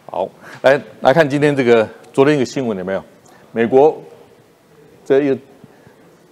[0.05, 0.29] 好，
[0.61, 3.03] 来来看今天这个昨天一个新闻有没有？
[3.51, 3.99] 美国
[5.07, 5.37] 这一个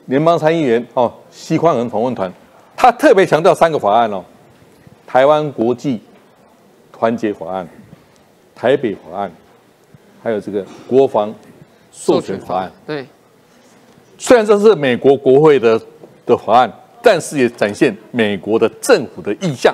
[0.08, 2.30] 联邦参议员哦，西宽人访问团，
[2.76, 4.22] 他特别强调三个法案哦：
[5.08, 6.02] 台湾国际
[6.92, 7.66] 团结法案、
[8.54, 9.32] 台北法案，
[10.22, 11.34] 还有这个国防
[11.94, 12.70] 授权法案。
[12.86, 13.08] 对，
[14.18, 15.82] 虽然这是美国国会的
[16.26, 16.70] 的法案，
[17.02, 19.74] 但是也展现美国的政府的意向，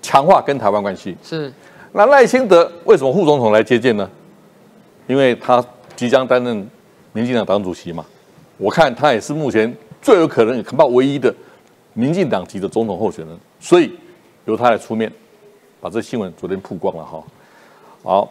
[0.00, 1.16] 强化跟台湾关系。
[1.24, 1.52] 是
[1.90, 4.08] 那赖清德为什么副总统来接见呢？
[5.08, 5.64] 因为他
[5.96, 6.70] 即将担任
[7.16, 8.04] 民进党党主席嘛，
[8.58, 11.34] 我看他也是目前最有可能恐怕唯一的
[11.94, 13.90] 民进党籍的总统候选人，所以
[14.44, 15.10] 由他来出面，
[15.80, 17.24] 把这新闻昨天曝光了哈。
[18.02, 18.30] 好，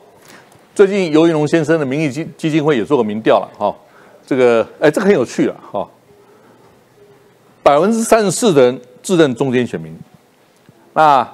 [0.76, 3.76] 最近尤云龙先生的民意基基金会也做个民调了哈，
[4.24, 5.89] 这个哎这个很有趣了哈，
[7.63, 9.98] 百分之三十四的人自认中间选民，
[10.93, 11.28] 那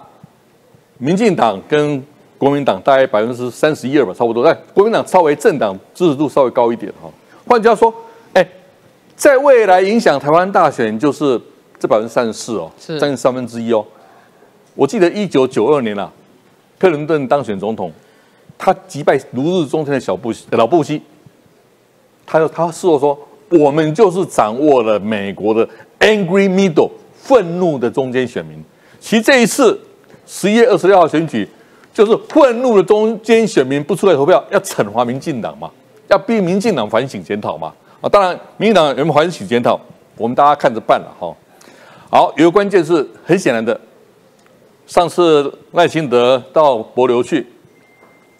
[1.00, 2.02] 民进党跟
[2.38, 4.42] 国民党大概百分之三十一二吧，差不多。
[4.42, 7.12] 但国民党稍微政党支持度稍微高一点哈。
[7.52, 7.94] 换句话说，
[8.32, 8.48] 哎，
[9.14, 11.38] 在未来影响台湾大选就是
[11.78, 13.86] 这百分之三十四哦，是将近三分之一哦。
[14.74, 16.10] 我记得一九九二年啊，
[16.80, 17.92] 克林顿当选总统，
[18.58, 21.02] 他击败如日中天的小布希老布希，
[22.26, 25.68] 他就他事后说，我们就是掌握了美国的
[26.00, 28.64] angry middle 愤怒的中间选民。
[29.02, 29.78] 其实这一次
[30.26, 31.46] 十一月二十六号选举，
[31.94, 35.70] 就是愤怒的中间选民不出来投票，要惩罚民进党嘛，
[36.12, 37.74] 要逼民进党反省检讨嘛。
[38.02, 39.80] 啊，当然民进党有没有反省检讨，
[40.18, 41.34] 我们大家看着办了哈。
[42.10, 43.80] 好，有个关键是很显然的，
[44.86, 47.48] 上次赖清德到博流去，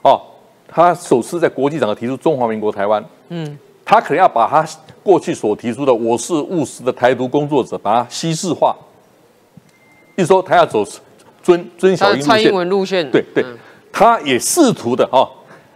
[0.02, 0.20] 哦，
[0.68, 4.68] 他首次在国际场合提出中华民国台湾，嗯，他可能要把他
[5.04, 8.76] 过去所提出的“我是务实的台独工作者”把它西式化，
[10.16, 10.84] 一说他要走
[11.42, 13.44] 尊尊小英，蔡英文路线，对对。
[13.44, 13.58] 嗯，
[13.94, 15.30] 他也试图的哈、哦，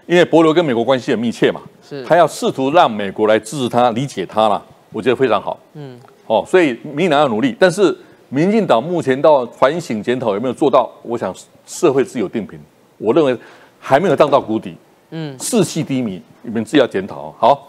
[0.07, 5.59] 因为博流跟美国关系很密切嘛，是他要试图让美国来支持他、理解他啦，我觉得非常好。
[5.73, 7.95] 嗯，哦，所以民进党要努力，但是
[8.29, 10.89] 民进党目前到反省检讨有没有做到？
[11.03, 11.33] 我想
[11.65, 12.59] 社会自有定评，
[12.97, 13.37] 我认为
[13.79, 14.75] 还没有降到谷底，
[15.11, 17.33] 嗯，士气低迷，你们自己要检讨哦。
[17.37, 17.67] 好，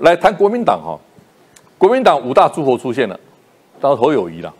[0.00, 0.98] 来谈国民党哈、
[1.78, 3.18] 国民党五大诸侯出现了，
[3.80, 4.52] 当然侯友谊啦，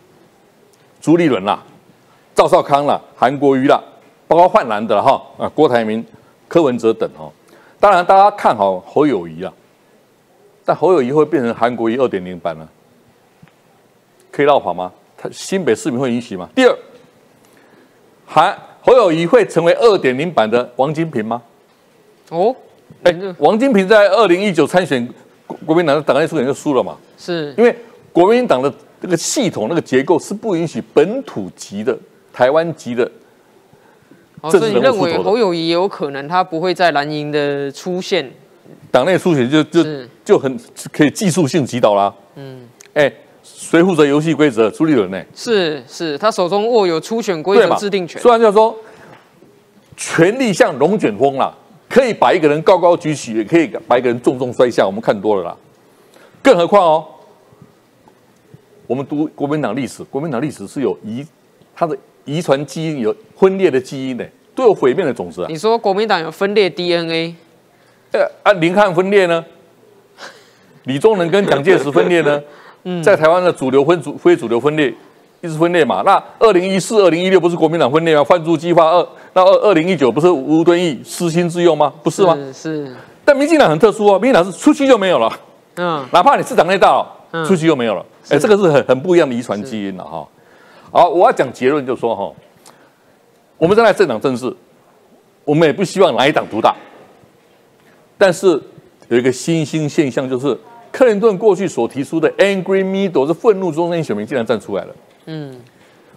[1.01, 1.61] 朱立伦啦，
[2.33, 3.83] 赵少康啦，韩国瑜啦，
[4.27, 6.05] 包括换蓝的啦哈啊，郭台铭、
[6.47, 7.29] 柯文哲等哈。
[7.79, 9.53] 当然，大家看好侯友谊啊，
[10.65, 12.67] 但侯友谊会变成韩国瑜二点零版呢，
[14.31, 14.91] 可以绕跑吗？
[15.15, 16.49] 他新北市民会允许吗？
[16.55, 16.77] 第二，
[18.25, 21.41] 韩侯友谊会成为二点零版的王金平吗？
[22.29, 22.55] 哦，
[23.03, 25.07] 哎嗯，王金平在二零一九参选
[25.45, 27.75] 国国民党的党内初选就输了嘛，是因为
[28.11, 31.97] 国民党的那个系统、那个结构是不允许本土籍的、
[32.33, 33.09] 台湾籍的
[34.43, 38.31] 所以你认为侯友谊有可能他不会在蓝营的出现？
[38.91, 39.83] 党内初选就就
[40.23, 40.59] 就很
[40.91, 42.13] 可以技术性击倒啦。
[42.35, 43.11] 嗯，哎，
[43.43, 44.69] 谁负责游戏规则？
[44.69, 45.21] 朱立伦呢？
[45.33, 47.75] 是是，他手中握有初选规则？
[47.75, 48.31] 制定权虽。
[48.31, 48.75] 然就说
[49.95, 51.53] 权力像龙卷风啦，
[51.89, 54.85] 可以把一个人高高举起，也可以把一个人重重摔下。
[54.85, 55.57] 我们看多了啦。
[56.41, 57.05] 更何况哦，
[58.85, 61.25] 我们读国民党历史，国民党历史是有一
[61.75, 65.47] 他的遗传基因有分裂的基因呢，都有毁灭的种子啊。
[65.49, 67.33] 你说国民党有分裂 DNA，
[68.11, 69.43] 呃啊，林汉分裂呢？
[70.83, 72.39] 李宗仁跟蒋介石分裂呢？
[72.83, 74.93] 嗯在台湾的主流分主非主流分裂
[75.41, 76.01] 一直分裂嘛？
[76.05, 78.23] 那二零一四、二零一六不是国民党分裂吗？
[78.23, 81.91] 换柱计划二，那二二零一九不是吴敦义私心自用吗？
[82.01, 82.33] 不是吗？
[82.35, 85.31] 是是，但民进党很特殊哦，民进党是出去就没有了，
[85.75, 87.05] 嗯，哪怕你市长内大佬
[87.45, 90.25] 出去又没有了，哎，这个是很很不一样的遗传基因了哈。
[90.97, 92.33] 好，我要讲结论，就说哈，
[93.59, 94.51] 我们在政党政治，
[95.45, 96.75] 我们也不希望哪一党独大，
[98.17, 98.59] 但是
[99.07, 100.57] 有一个新兴现象，就是
[100.91, 104.95] 克林顿过去所提出的 angry middle 是愤怒中间选民竟然站出来了。
[105.27, 105.61] 嗯，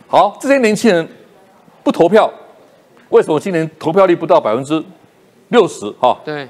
[0.06, 1.06] 好，这些年轻人
[1.84, 2.32] 不投票，
[3.10, 4.82] 为什么今年投票率不到百分之
[5.48, 5.90] 六十？
[6.00, 6.48] 哈，对，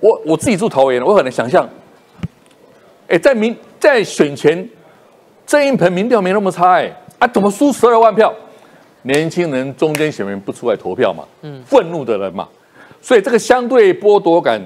[0.00, 1.68] 我我自己住桃园，我很难想象，
[3.08, 4.66] 哎，在民在选前，
[5.44, 6.90] 郑英鹏民调没那么差，哎。
[7.20, 8.34] 啊，怎么输十二万票？
[9.02, 11.22] 年轻人中间选民不出来投票嘛？
[11.42, 12.48] 嗯，愤怒的人嘛，
[13.00, 14.60] 所以这个相对剥夺感，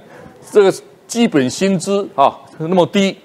[0.50, 0.72] 这个
[1.06, 3.16] 基本薪资啊那么低，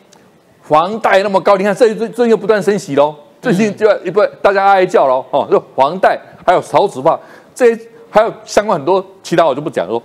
[0.61, 7.19] 房贷那么高，你看这最近又不断升息喽，最近就要一不大家哀叫喽哦，就房贷还有少子化，
[7.53, 10.01] 这些还有相关很多其他我就不讲了。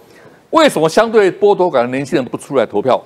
[0.50, 3.00] 为什么相对剥夺感的年轻人不出来投票？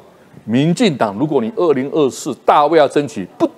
[0.45, 3.51] 民进党，如果你二零二四大位要争取，不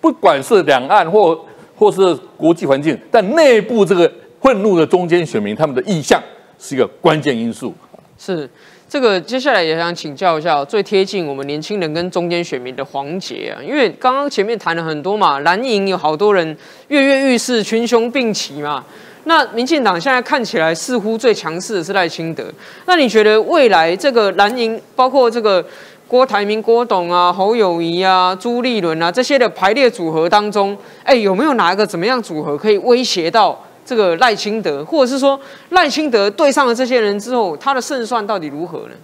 [0.00, 1.38] 不管是两岸或
[1.78, 6.20] 或是国际环境，但内部这个愤怒的中间选民，他们的意向
[6.58, 7.72] 是一个关键因素。
[8.18, 8.50] 是
[8.88, 16.56] 这个，接下来也想请教一下最贴近我们年轻人跟中间选民的黄杰啊，因为刚刚前面谈了很多嘛，蓝营有好多人
[16.88, 18.84] 跃跃欲试，群雄并起嘛。
[19.24, 22.44] 那民进党现在看起来似乎最强势的是赖清德，
[22.86, 25.64] 那你觉得未来这个蓝营，包括这个？
[26.08, 38.94] 郭台铭、郭董啊、侯友谊啊、朱立伦啊这些的排列组合当中，哎，有没有哪一个怎么样组合可以威胁到这个赖清德，或者是说赖清德对上了这些人之后，他的胜算到底如何呢？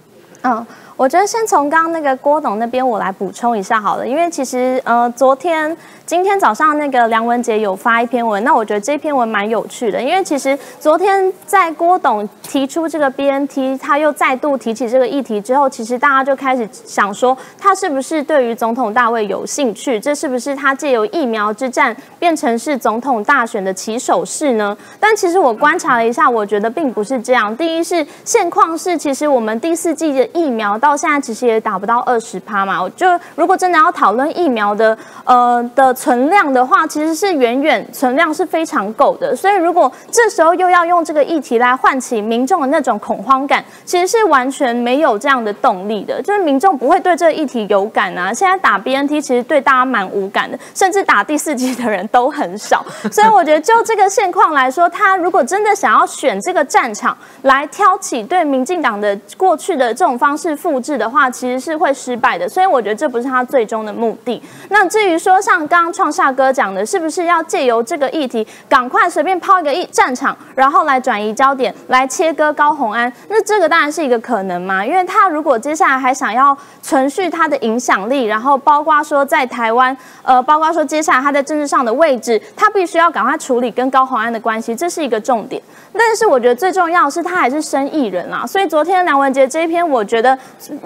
[0.41, 0.65] 啊。
[0.97, 19.99] 我觉得先从刚刚那个郭董那边我来补充一下好了，因为其实呃昨天、今天早上那个梁文杰有发一篇文，那我觉得这篇文蛮有趣的，因为其实昨天在郭董提出这个 BNT，他又再度提起这个议题之后，其实大家就开始想说，他是不是对于总统大位有兴趣？
[19.99, 24.75] 这是不是他借由疫苗之战变成是总统大选的起手式呢？
[24.97, 27.53] 但其实我观察了一下，我觉得并不是这样。
[27.57, 30.79] 第一是现况是，其实我们第四季的疫苗。
[30.85, 39.35] 到现在其实也打不到二十趴嘛，我就如果真的要讨论疫苗的呃的存量的话，其实是远远存量是非常够的。
[39.35, 46.21] 所以如果这时候又要用这个议题来唤起民众的那种恐慌感，其实是完全没有这样的动力的。
[46.21, 48.31] 就是民众不会对这个议题有感啊。
[48.31, 52.85] 现在打 BNT 其实对大家蛮无感的，甚至打第四季的人都很少。
[53.11, 60.74] 所以我觉得就这个现况来说，他如果真的想要选这个战场来挑起对民进党的过去的这种方式复。
[60.75, 64.43] 复制的话，其实是会失败的，所以我觉得这不是他最终的目的。
[64.67, 73.09] 那至于说像刚刚创夏哥讲的，是不是要借由这个议题，赶快随便抛一个一战场，然后来转移焦点，来切割高红安？
[73.29, 85.61] 那这个当然是一个可能嘛，因为他如果接下来还想要存续他的影响力，然后包括说在台湾，呃，包括说接下来他在政治上的位置，他必须要赶快处理跟高红安的关系，这是一个重点。
[85.97, 90.37] 但是我觉得最重要是，他还是生意人啦，所以昨天梁文杰这一篇，我觉得。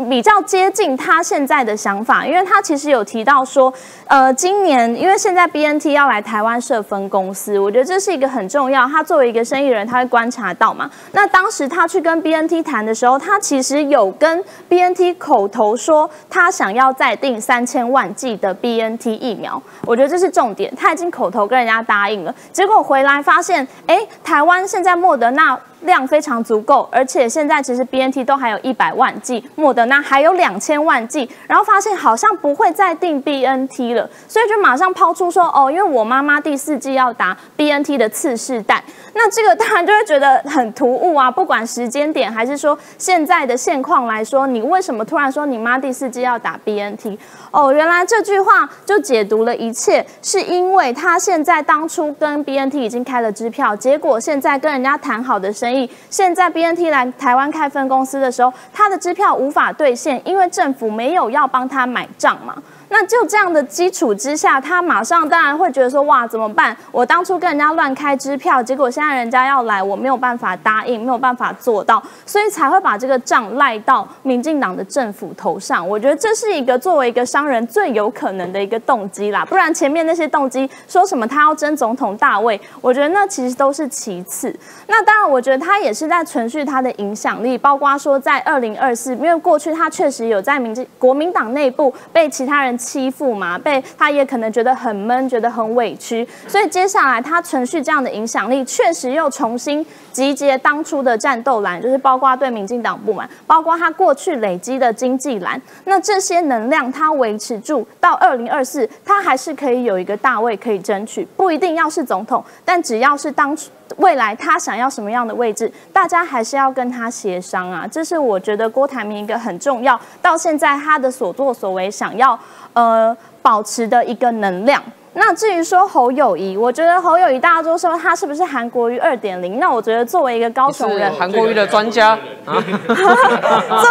[0.10, 3.74] 比较接近他现在的想法，因为他其实有提到说，
[4.08, 8.88] 呃，今年因为现在 B N T 要来台湾设分公司，我觉得这是一个很重要。
[8.88, 10.90] 他作为一个生意人，他会观察到嘛。
[11.12, 19.62] 那当时他去跟 B N T 谈的时候，他其实有跟 B N T 口头说，他想要再订三千万剂的 B N T 疫苗。
[19.86, 25.60] 我觉得这是重点，他已经口头跟人家答应了，结果回来发现，哎，台湾现在莫德纳。
[25.82, 47.18] 量非常足够，而且现在其实 B N T 都还有一百万剂，莫德纳还有两千万剂，然后发现好像不会再订 B N T 了，所以就马上抛出说，哦，因为我妈妈第四季要打 B N T 的次世代，那这个当然就会觉得很突兀啊，不管时间点还是说现在的现况来说，你为什么突然说你妈第四季要打 B N T？
[47.52, 55.69] 哦，原来这句话就解读了一切，是因为他现在当初跟 B N T 已经开了支票，结果现在跟人家谈好的生
[56.10, 62.56] 现在 B N T 来台湾开分公司的时候，他的支票无法兑现，因为政府没有要帮他买账嘛。
[62.92, 66.76] 那就这样的基础之下，他马上当然会觉得说，哇，怎么办？
[66.92, 75.88] 我当初跟人家乱开支票，结果现在人家要来，我没有办法答应，没有办法做到，所以才会把这个账赖到民进党的政府头上。
[75.88, 84.52] 我觉得这是一个作为一个商人最有可能的一个动机啦，不然前面那些动机说什么他要争总统大位，我觉得那其实都是其次。
[84.88, 92.79] 那当然，我觉得他也是在存续他的影响力，包括说在二零二四，因为过去他确实有在民进国民党内部被其他人。
[92.80, 113.70] 欺负嘛，被他也可能觉得很闷，觉得很委屈，所以接下来他存续这样的影响力，确实又重新集结当初的战斗蓝，就是包括对民进党不满，包括他过去累积的经济蓝，那这些能量他维持住到二零二四，他还是可以有一个大位可以争取，不一定要是总统，但只要是当初。
[113.98, 117.88] 未来他想要什么样的位置，大家还是要跟他协商啊。
[117.88, 122.40] 这是我觉得郭台铭一个很重要，到现在他的所作所为，想要
[122.74, 124.82] 呃保持的一个能量。
[125.22, 129.60] 那至于说侯友谊，我觉得侯友谊大家都说他是不是韩国瑜二点零？
[129.60, 132.56] 那我觉得作为一个高雄人，韩国瑜的专家， 作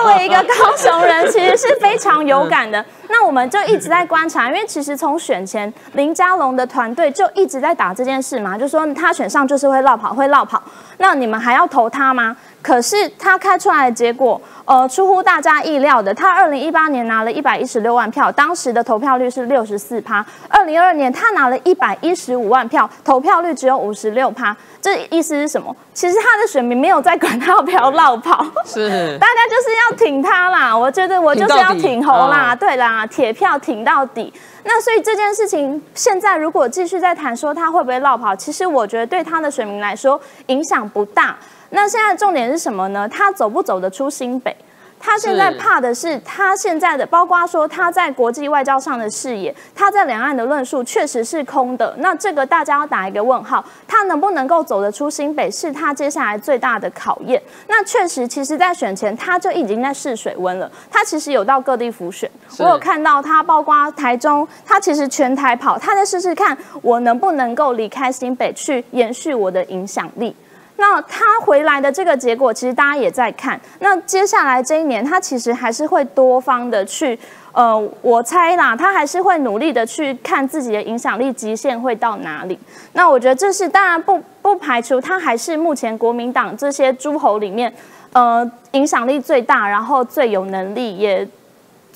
[0.06, 2.82] 为一个高雄人，其实是非常有感的。
[3.10, 10.62] 那我们就一直在观察，因为其实从选前林佳龙的团队就一直在打这件事嘛，就说他选上就是会绕跑，会绕跑。
[10.96, 12.34] 那你们还要投他吗？
[12.60, 16.12] 可是他开出来的结果，呃，出乎大家意料的。
[16.12, 20.24] 他二零一八年拿了一百一十六万票，当时的投票率是六十四趴。
[20.48, 24.54] 二零二二年他拿了一百一十五万票，投票率只有五十六趴。
[24.82, 25.74] 这意思是什么？
[25.94, 30.76] 其实他的选民没有在管他要不要落跑， 是 大家就是要挺他啦。
[30.76, 34.32] 我觉得我就是要挺侯啦，对啦，铁票挺到底。
[34.64, 41.36] 那所以这件事情现在如果继续在谈说他会不会落跑，其实我觉得对他的选民来说影响不大。
[41.70, 43.08] 那现在重点是什么呢？
[43.08, 44.56] 他走不走得出新北？
[45.00, 51.94] 他现在怕的是他现在的，包括说他在国际外交上的视野，他在两岸的论述确实是空的。
[51.98, 57.40] 那这个大家要打一个问号，他能不能够走得出新北，是他接下来最大的考验。
[57.68, 60.68] 那确实，其实在选前他就已经在试水温了。
[60.90, 62.28] 他其实有到各地浮选，
[62.58, 70.34] 我有看到他，包括台中，他其实全台跑，他在试试看我能不能够离开新北，去延续我的影响力。
[70.80, 73.60] 那他回来的这个结果，其实大家也在看。
[73.80, 77.18] 那接下来这一年，他其实还是会多方的去，
[77.52, 82.56] 呃，我猜啦，他还是会努力的去看自己的影响力极限会到哪里。
[82.92, 87.72] 那我觉得这是当然不不排除他还是目前国民党这些诸侯里面，
[88.12, 91.28] 呃，影响力最大，然后最有能力也。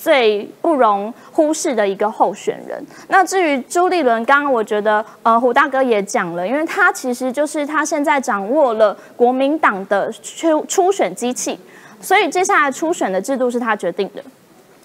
[0.02, 2.84] 最不容忽视的一个候选人。
[3.06, 11.56] 那至于朱立伦，刚刚我觉得，呃，胡大哥也讲了，因为他其实就是他现在掌握了国民党的初初选机器，
[12.00, 14.22] 所以接下来初选的制度是他决定的。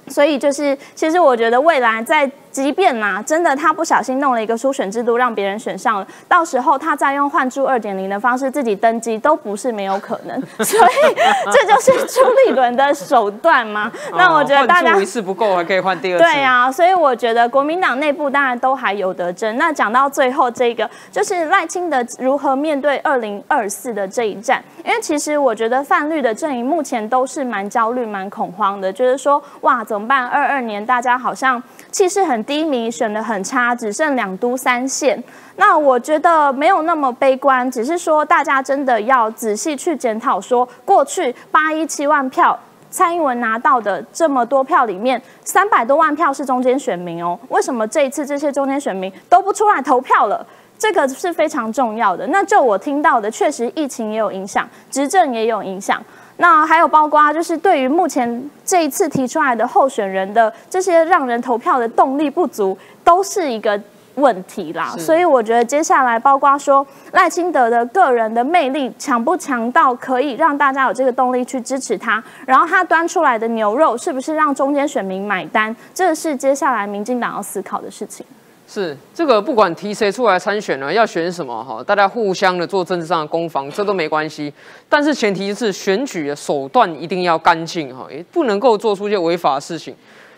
[0.07, 2.29] 所以就是，其实我觉得未来在。
[2.57, 10.41] 即便呐，真的他不小心弄了一个初选制度，让别人选上了，到时候他再用换注二点零的方式自己登基，都不是没有可能。
[10.65, 11.15] 所以
[11.51, 13.91] 这就是朱立伦的手段吗？
[14.17, 16.23] 那我觉得大家一次不够，还可以换第二次。
[16.23, 19.55] 对啊，所以我觉得国民党内部当然都还有得争。
[19.57, 24.63] 那讲到最后这个，就是赖清德如何面对二零二四的这一战？
[24.83, 30.25] 因为其实我觉得泛绿的阵营目前都是蛮焦虑、蛮恐慌的，就是说哇怎么办？
[30.25, 32.46] 二二年大家好像气势很。
[32.47, 35.21] 低迷选的很差，只剩两都三县。
[35.57, 42.57] 那我觉得没有那么悲观，只是说大家真的要仔细去检讨，说过去八一七万票
[42.89, 47.37] 蔡英文拿到的这么多票里面，三百多万票是中间选民哦。
[47.49, 50.45] 为什么这一次这些中间选民都不出来投票了？
[50.79, 52.25] 这个是非常重要的。
[52.27, 56.01] 那就我听到的，确实疫情也有影响，执政也有影响。
[56.37, 63.79] 那还有包括，就是对于目前这一次提出来的候选人的这些让人投票的动力不足，都是一个
[64.15, 64.95] 问题啦。
[64.97, 78.25] 所以我觉得接下来包括说赖清德的个人的魅力强不强到可以让大家有这个动力去支持他，然后他端出来的牛肉是不是让中间选民买单，这是接下来民进党要思考的事情。
[78.69, 84.51] 是这个，不管提谁出来参选呢，要选什么哈，大家互相的做政治上的攻防，这都没关系。
[84.89, 89.95] 但是前提是选举的手段一定要干净哈，也不能够做出一些违法的事情。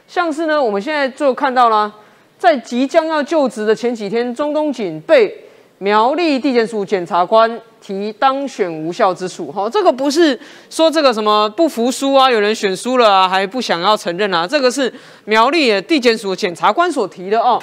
[0.08, 1.92] 像是呢，我们现在就看到了，
[2.38, 5.36] 在即将要就职的前几天，中东锦被
[5.80, 10.40] 苗栗地检署检察官提当选无效之诉哈，这个不是
[10.70, 14.94] 说这个什么不服输啊，有人选输了啊，还不想要承认啊，这个是
[15.26, 17.60] 苗栗地检署检察官所提的哦。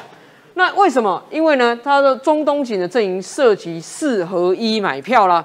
[0.59, 1.23] 那为什么？
[1.31, 5.45] 因为呢，他的中东锦的阵营涉及四合一买票啦，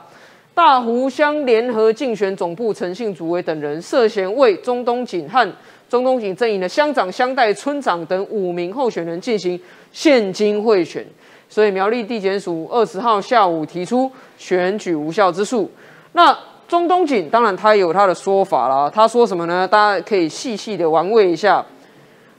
[0.54, 5.46] 大湖乡联合竞选总部陈姓主委等人涉嫌为中东锦和
[5.90, 9.60] 中东锦阵营的乡长、乡代、村长等五名候选人进行
[9.92, 11.06] 现金贿选，
[11.50, 15.70] 所以苗栗地检署二十号下午提出选举无效之诉。
[16.14, 16.34] 那
[16.70, 19.68] 中东锦当然他有他的说法啦，他说什么呢？
[19.68, 21.66] 大家可以细细的玩味一下。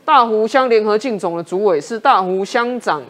[0.04, 3.00] 大湖乡联合竞总的主委是大湖乡长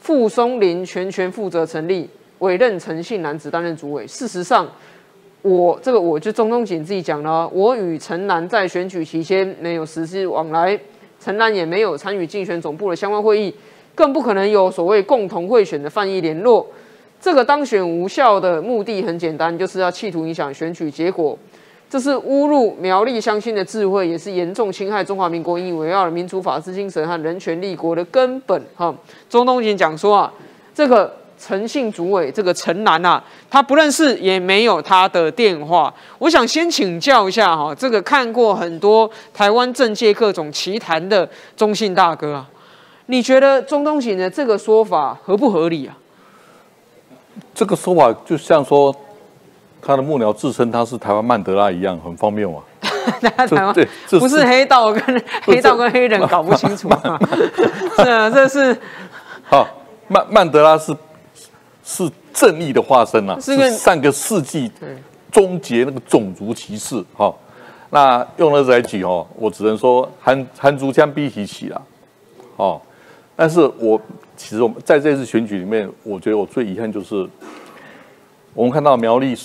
[0.00, 2.08] 傅松林全权负责成立，
[2.40, 4.04] 委任陈姓男子担任主委。
[4.08, 4.66] 事实上，
[5.42, 10.76] 我这个我就中东锦自己讲了，我与陈南在选举期间没有实施往来，
[11.20, 13.54] 陈兰也没有参与竞选总部的相关会议，
[13.94, 16.66] 更不可能有所谓共同会选的犯意联络。
[17.20, 21.38] 这个当选无效的目的很简单，就是要企图影响选举结果。
[21.92, 28.64] 这是侮辱苗栗乡亲的智慧，也是严重侵害中华民国引以为傲的民主法治精神和人权立国的根本。
[28.74, 28.94] 哈，
[29.28, 30.32] 中东锦讲说啊，
[30.74, 35.92] 这个陈姓主委这个陈南啊，他不认识，也没有他的电话。
[36.16, 41.28] 我想先请教一下哈，这个看过很多台湾政界各种奇谈的
[41.58, 42.48] 中信大哥啊，
[43.04, 45.94] 你觉得中东锦的这个说法合不合理啊？
[47.54, 48.96] 这个说法就像说。
[49.84, 52.60] 他的幕僚自称他是台湾曼德拉一样，很方便嘛？
[53.20, 53.74] 台湾
[54.10, 57.18] 不是黑道跟黑道跟黑人搞不清楚吗？
[57.96, 58.76] 是啊， 这是
[59.42, 59.66] 好
[60.06, 60.96] 曼曼德拉是
[61.84, 64.70] 是正义的化身啊，是上个世纪
[65.32, 67.04] 终结那个种族歧视。
[67.16, 67.34] 哈，
[67.90, 71.82] 那用了这来举哦，我只能说韩韩族枪逼起起了。
[72.56, 72.80] 哦，
[73.34, 74.00] 但是我
[74.36, 77.28] 其实我们在这次选举里面，我觉得我最遗憾就是
[78.54, 79.36] 我们看到苗栗。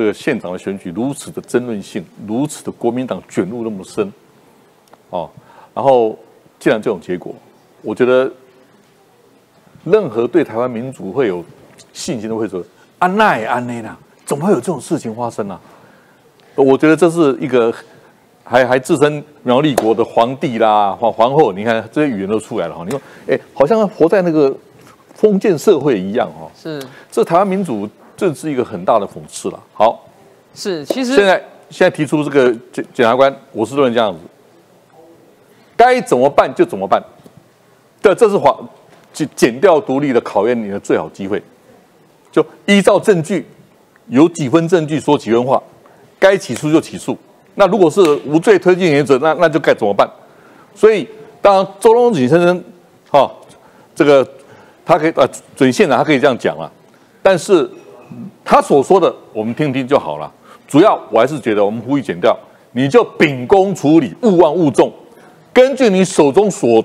[0.00, 4.10] 这个县长的选举如此的争论性，如此的国民党卷入那么深，
[5.10, 5.28] 哦，
[5.74, 6.18] 然后
[6.58, 7.34] 既然这种结果，
[7.82, 8.32] 我觉得
[9.84, 11.44] 任何对台湾民主会有
[11.92, 12.64] 信心的会说
[12.98, 13.94] ：“安奈安内啦？
[14.24, 15.60] 怎么会有这种事情发生呢？”
[16.56, 17.70] 我觉得这是一个
[18.42, 22.82] 还还自称苗栗国的皇帝啦、皇皇后，你看这些语言都出来了哈。
[22.86, 22.98] 你说，
[23.28, 24.56] 哎，好像活在那个
[25.12, 26.50] 封建社会一样哈。
[26.56, 26.82] 是，
[27.12, 27.86] 这台湾民主。
[28.20, 29.58] 这是一个很大的讽刺了。
[29.72, 30.04] 好，
[30.54, 34.18] 是其实现在现在提出这个检检察官，我是认为这样子，
[35.74, 37.02] 该怎么办就怎么办。
[38.02, 38.54] 对，这是法
[39.10, 41.42] 减减掉独立的考验你的最好机会，
[42.30, 43.46] 就依照证据，
[44.08, 45.62] 有几分证据说几分话，
[46.18, 47.16] 该起诉就起诉。
[47.54, 50.06] 那如果是无罪推进原则，那那就该怎么办？
[50.74, 51.08] 所以，
[51.40, 52.62] 当然周龙锦先生，
[53.10, 53.32] 哈，
[53.94, 54.28] 这个
[54.84, 56.70] 他可以啊，准县长他可以这样讲了，
[57.22, 57.66] 但是。
[58.44, 60.30] 他所说的，我们听听就好了。
[60.66, 62.36] 主要我还是觉得，我们呼吁减掉，
[62.72, 64.92] 你就秉公处理，勿忘勿重。
[65.52, 66.84] 根据你手中所，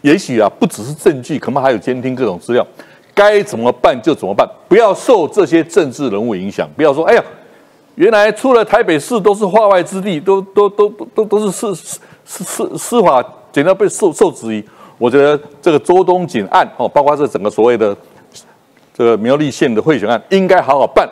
[0.00, 2.66] 也许啊，不只是证据，可能还有监听各种资料，
[3.14, 6.68] 该怎么办就怎么办，不要受这些政治人物影响。
[6.74, 7.22] 不要说，哎呀，
[7.96, 14.64] 原来出了台北市都是化外之地，都都都都都是司司司司法减掉被受受质疑。
[14.96, 17.96] 我觉得这个周东锦案哦，包括这整个所谓的。
[19.00, 21.08] 这个苗栗县的贿选案应该好好办，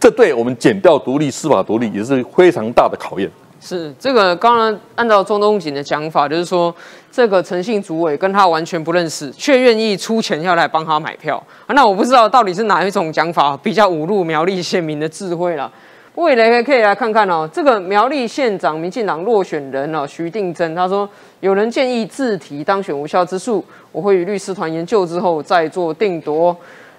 [0.00, 3.30] 这对我们减掉独立司法独立也是非常大的考验。
[3.60, 6.74] 是这个，刚刚按照中东锦的讲法，就是说
[7.12, 11.42] 这个诚信主委跟他完全不认识，却愿意出钱要来帮他买票。
[11.68, 15.70] 那我不知道到底是哪一种讲法比较侮辱苗栗县民的智慧了。
[16.14, 21.06] 未来可以来看看哦，这个苗栗县长民进党落选人哦，徐定珍他说
[21.40, 23.62] 有人建议自提当选无效之诉，
[23.92, 26.56] 我会与律师团研究之后再做定夺。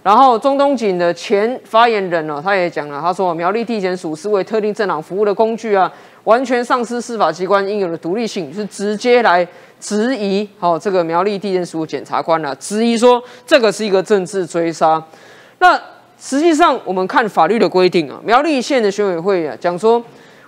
[0.07, 5.91] 然后中东锦的前发言人呢，他也讲了，他说苗栗地检署是为特定政党服务的工具啊，
[6.23, 9.45] 完全丧失司法机关应有的独立性，是直接来
[9.81, 15.03] 质疑好这个苗栗地检署检察官啊，质疑说这个是一个政治追杀。
[15.59, 15.77] 那
[16.17, 20.01] 实际上我们看法律的规定啊，苗栗县的选委会啊讲说，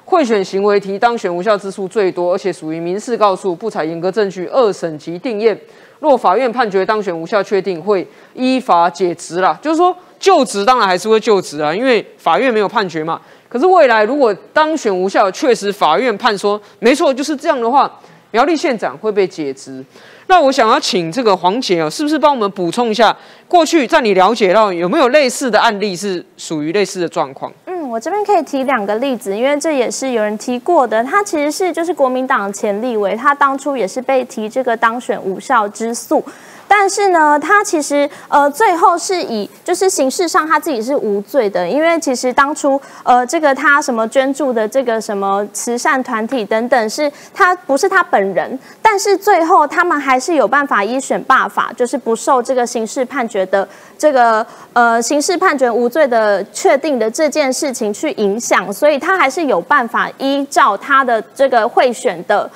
[0.10, 5.56] 贿选行为提当选无效之数最多，而且属于民事告诉，不采严格证据，二审及定验。
[6.00, 9.56] 若法院判决当选无效，确定会依法解职啦。
[9.62, 13.22] 就是说，就职当然还是会就职啊，因为法院没有判决嘛。
[13.48, 18.00] 可是未来如果当选无效，确实法院判说没错就是这样的话，
[18.32, 19.86] 苗栗县长会被解职。
[20.26, 23.16] 那我想要请这个黄姐哦，是不是帮我们补充一下，
[23.48, 27.54] 过去在你了解到有没有类似的案例是属于类似的状况？
[27.90, 31.04] 我这边可以提两个例子，因为这也是有人提过的。
[31.04, 36.24] 他其实是就是国民党前立委，他当初也是被提这个当选无效之诉。
[36.72, 53.68] 但是呢，他其实呃最后是以就是形式上他自己是无罪的，因为其实当初呃这个他什么捐助的这个什么慈善团体等等，是他不是他本人，但是最后他们还是有办法依选罢法，就是不受这个刑事判决的
[53.98, 62.50] 这个呃刑事判决无罪的确定的这件事情去影响，所以他还是有办法依照他的这个贿选的。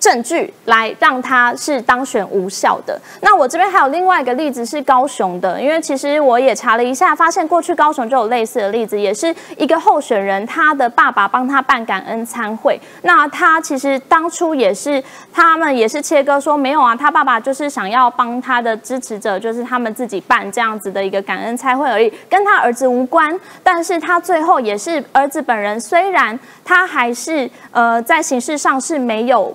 [0.00, 2.98] 证据来让他是当选无效的。
[3.20, 12.80] 那我这边还有另外一个例子是高雄的，因为其实我也查了一下，发现过去高雄就有类似的例子，也是一个候选人，他的爸爸帮他办感恩餐会。
[13.02, 23.38] 那他其实当初也是他们也是切割说没有啊，他爸爸就是想要帮他的支持者，就是他们自己办这样子的一个感恩餐会而已，跟他儿子无关。
[23.62, 29.54] 但是他最后也是儿子本人，虽然他还是呃在形式上是没有。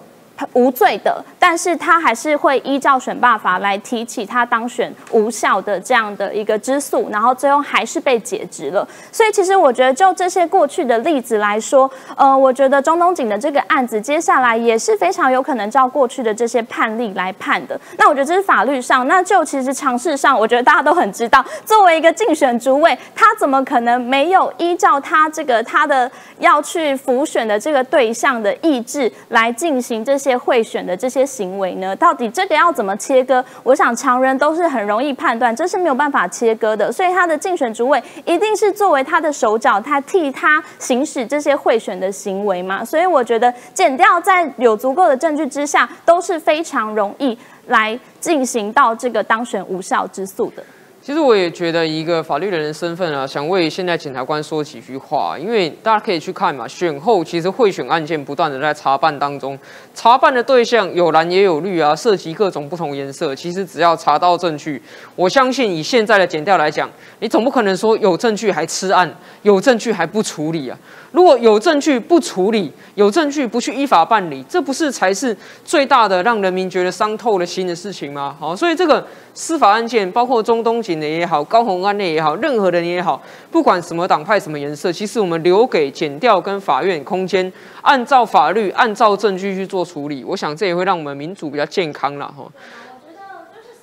[0.54, 1.24] 无罪的。
[1.40, 8.88] 但是他还是会依照选罢法来提起他当选无效的这样的一个之诉，然后最后还是被解职了。
[9.12, 17.80] 所以其实我觉得就这些过去的例子来说，呃，我觉得中东锦的这个案子接下来也是非常有可能照过去的这些判例来判的。
[17.98, 26.10] 那我觉得这是法律上，那就其实常识上，我觉得大家都很知道，作为一个竞选主委，他怎么可能没有依照他这个他的
[26.40, 31.96] 要去辅选的这个对象的意志来进行这些些贿选的这些行为呢？
[31.96, 33.44] 到底这个要怎么切割？
[33.64, 36.92] 我想常人都是很容易判断，这是没有办法切割的。
[36.92, 42.84] 所以他的竞选主委一定是作为他的手脚，他替他行使这些贿选的行为嘛。
[42.84, 50.64] 所以我觉得减掉在有足够的证据之下，都是非常容易来进行到这个当选无效之诉的。
[51.02, 59.56] 其实我也觉得，一个法律人的身份啊，想为现在检察官说几句话，因为大家可以去看嘛，选后其实贿选案件不断的在查办当中，
[59.96, 63.34] 查办的对象有蓝也有绿啊，涉及各种不同颜色。
[63.34, 64.80] 其实只要查到证据，
[65.16, 66.88] 我相信以现在的检调来讲，
[67.20, 69.10] 你总不可能说有证据还吃案，
[69.44, 70.78] 有证据还不处理啊。
[71.14, 78.36] 如果有证据不处理，有证据不去依法办理，这不是才是最大的让人民觉得伤透了心的事情吗？
[78.38, 87.50] 好，所以这个司法案件，包括中东锦的也好，高鸿安的也好，任何人也好，不管什么党派、什么颜色，其实我们留给检调跟法院空间，
[87.82, 92.46] 按照法律、按照证据去做处理，我想这也会让我们民主比较健康了哈。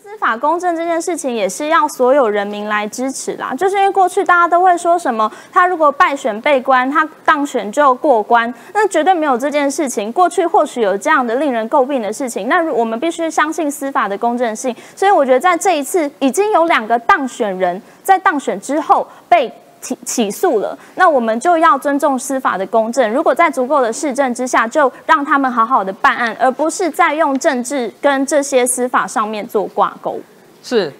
[0.03, 10.12] 司法公正这件事情也是要所有人民来支持啦，就是因为过去大家都会说什么，他如果败选被关，他当选就要过关，那绝对没有这件事情。
[10.12, 14.76] 过去或许有这样的令人诟病的事情，那我们必须相信司法的公正性。
[14.94, 19.53] 所以我觉得在这一次已经有两个当选人在当选之后被。
[19.83, 23.12] 起起诉了，那我们就要尊重司法的公正。
[23.12, 30.18] 如果在足够的市政之下，就让他们好好的办案，而不是在用政治跟这些司法上面做挂钩。
[30.62, 30.91] 是，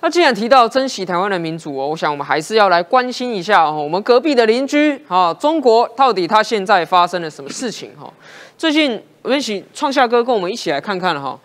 [0.00, 8.12] 那既然提到珍惜台湾的民主哦，我想我们还是要来关心一下哦，我们隔壁的邻居啊，中国到底它现在发生了什么事情哈？
[8.58, 11.38] 最近我们一起创下哥跟我们一起来看看哈。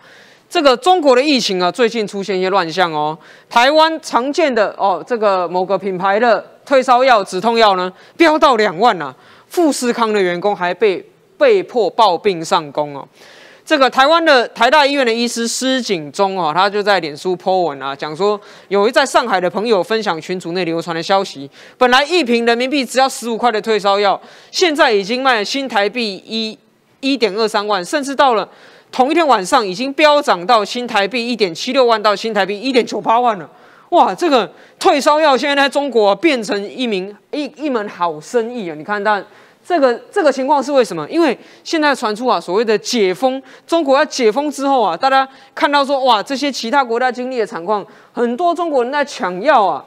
[0.50, 3.16] 这个中国的疫情啊，最近出现一些乱象哦。
[3.50, 9.14] 台湾常见的哦，这个某个品牌的退烧药、止痛药呢，飙到两万呐。
[9.46, 11.04] 富士康的员工还被
[11.36, 13.06] 被迫抱病上工哦。
[13.64, 24.18] 这个台湾的台大医院的医师施景忠啊，他就在脸书 po 文啊，讲说有一在上海的朋友分享群组内流传的消息，本来一瓶人民币只要十五块的退烧药，
[24.50, 26.58] 现在已经卖新台币一
[27.00, 28.48] 一点二三万，甚至到了。
[28.90, 33.48] 同一天晚上已经飙涨到新台币一点七六万到新台币一点九八万了，
[33.90, 34.14] 哇！
[34.14, 38.74] 这个退烧药现在在中国变成一名一一门好生意啊！
[38.74, 39.24] 你看，但
[39.64, 41.08] 这个这个情况是为什么？
[41.08, 49.84] 因为现在传出啊，所谓的解封，中国要解封之后啊，大家看到说，哇，这些其他国家经历的惨况，很多中国人在抢药啊，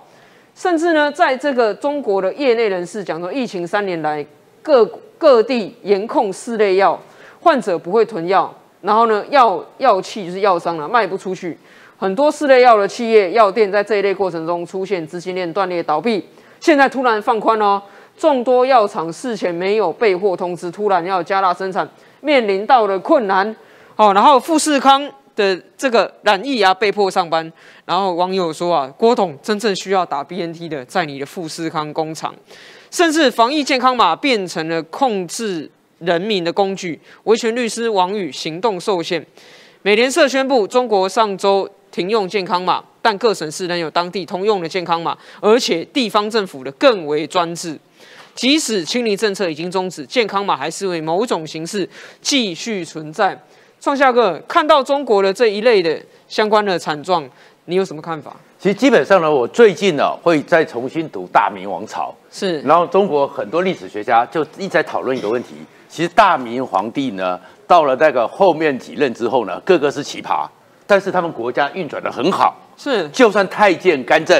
[0.55, 4.25] 甚至呢，在这个中国的业内人士讲说，疫情三年来
[4.61, 4.85] 各
[5.17, 6.99] 各地严控四类药，
[7.39, 8.53] 患者不会囤药。
[8.81, 11.57] 然后呢，药药器就是药商了，卖不出去。
[11.97, 16.27] 很多四类药的企业、药店在这一类过程中出现资金链断裂、倒闭。
[16.59, 17.79] 现在突然放宽哦，
[18.17, 21.87] 众多药厂事前没有备货通知，突然要加大生产，
[22.21, 23.55] 面临到了困难。
[23.95, 27.53] 哦，然后富士康的这个染疫啊，被迫上班。
[27.85, 32.33] 然后网友说啊，郭董真正需要打 BNT 的，在你的富士康工厂，
[32.89, 35.69] 甚至防疫健康码变成了控制。
[36.01, 39.25] 人民的工具，维权律师王宇行动受限。
[39.83, 47.79] 美联社宣布，中国上周停用健康码，但各省市仍有当地通用的健康码，而且地方政府的更为专制。
[48.33, 51.87] 即使清零政策已经终止，健康码还是为某种形式
[52.21, 53.37] 继续存在。
[53.79, 57.27] 创下个看到中国的这一类的相关的惨状，
[57.65, 58.37] 你有什么看法？
[58.61, 65.55] 其实基本上呢，我最近呢会再重新读大明王朝，是，然后中国很多历史学家就一直在讨论一个问题。
[65.89, 70.47] 其实大明皇帝呢，到了那个后面几任之后呢，个个是奇葩，
[70.85, 72.55] 但是他们国家运转的很好。
[72.77, 74.39] 是，就算太监干政，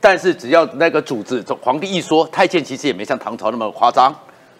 [0.00, 4.10] 但是只要那个主子皇帝一说，太监其实也没像唐朝那么夸张。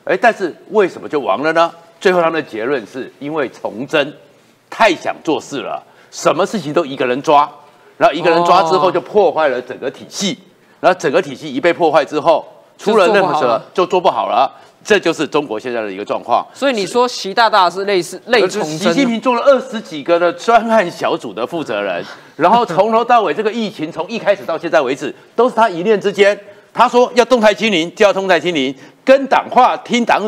[0.05, 1.73] 哎，但是为什么就亡了呢？
[1.99, 4.15] 最后他们的结论是因为崇祯
[4.69, 7.51] 太想做事了，什么事情都一个人抓，
[7.99, 10.38] 然后一个人抓之后就破坏了整个体系，
[10.80, 12.46] 然后整个体系一被破坏之后，
[12.78, 14.51] 出了任何事就做不好了。
[14.84, 22.03] 这就是中国现在的一个状况，所以你说习大大是类似类似习近平做了二十几个的专案小组的负责人，
[22.36, 26.38] 然后从头到尾这个疫情从一开始到现在为止，都是他一念之间。
[26.72, 28.74] 他说要动态清零就要动态清零，
[29.05, 30.22] 跟党话听党，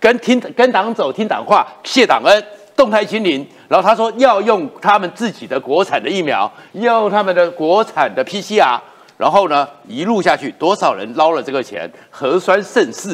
[0.00, 2.44] 跟听跟党走听党话谢党恩。
[2.82, 8.76] 动态清零，然后他说要用他们自己的国产的疫苗，要用他们的国产的 PCR，
[9.16, 13.10] 然后呢一路下去，多少人捞了这个钱，核酸盛世，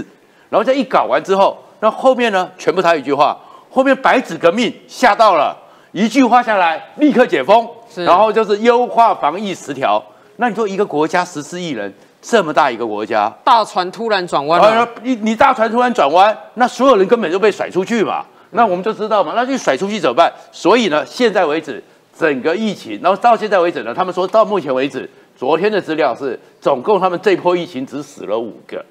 [0.48, 3.38] 然后这一搞完之后，那后面呢全部他一句话，
[3.70, 5.54] 后面白纸革命吓到了，
[5.92, 10.02] 一句话下来立刻解封，是然后就是优化防疫十条。
[10.36, 11.92] 那你说一个国家十四亿人，
[12.22, 18.24] 这么大一个国家，大船突然转弯你你大船突然转弯，那所有人根本就被甩出去嘛。
[18.50, 20.32] 那我们就知道嘛，那就甩出去怎么办？
[20.50, 21.82] 所以呢，现在为止
[22.18, 28.84] 整个疫情，然后到现在为止呢，他们说到目前为止，昨天的资料是总共他们这波疫情只死了五个，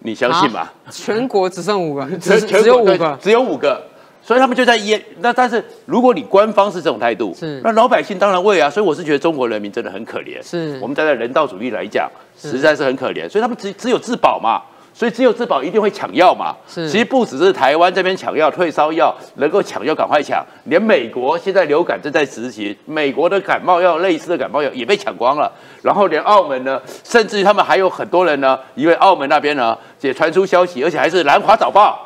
[0.00, 0.60] 你相信吗？
[0.60, 3.82] 啊全国只剩五个，全只只有五个，只有五个，
[4.22, 5.02] 所以他们就在淹。
[5.20, 8.68] 那但是如果你官方是这种态度，是那老百姓当然为啊。
[8.68, 10.40] 所以我是觉得中国人民真的很可怜。
[10.42, 13.28] 是我们站在人道主义来讲，实在是很可怜。
[13.28, 14.62] 所以他们只只有自保嘛。
[14.94, 16.54] 所以只有自保一定会抢药嘛。
[16.66, 25.52] 是其实不只是台湾这边抢药、退烧药能够抢就赶快抢，连美国现在流感正在执行，美国的感冒药类似的感冒药也被抢光了。
[25.82, 31.98] 然后连澳门呢，甚至于他们还有很多人呢，因为澳门那边呢也传出消息，而且还是《南华早报》。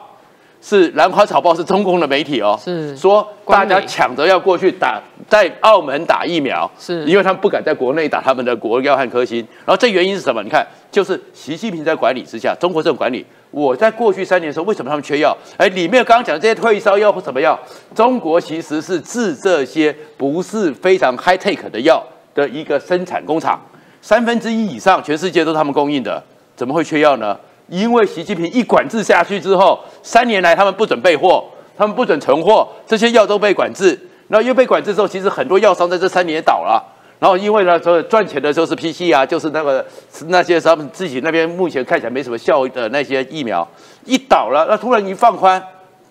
[0.60, 9.38] 是《兰花早报》是中共的媒体哦，是说大家抢着要过去打，在澳门打疫苗，是因为他们不敢在国内打他们的国药和科兴。
[9.64, 10.42] 然后这原因是什么？
[10.42, 13.24] 你看，就是习近平在管理之下，中国政府管理。
[13.50, 15.34] 我在过去三年的时候，为什么他们缺药？
[15.56, 17.58] 哎，里面刚刚讲的这些退烧药或什么药，
[17.94, 22.04] 中国其实是制这些不是非常 high tech 的药
[22.34, 23.58] 的一个生产工厂，
[24.02, 26.22] 三分之一以上全世界都是他们供应的，
[26.56, 27.38] 怎么会缺药呢？
[27.68, 31.44] 因为习近平一管制下去之后，三年来他们不准备货，
[31.76, 33.98] 他们不准存货，这些药都被管制。
[34.28, 36.82] 然后又被管制之后，其实很多药商在这三年也倒了。
[37.18, 39.84] 然后因为呢，所以赚钱的时候是 PC 啊，就是那个
[40.26, 43.66] 那些他们自己那边目前看起来没什么效的那些疫苗，
[44.04, 45.62] 一倒了，那突然一放宽，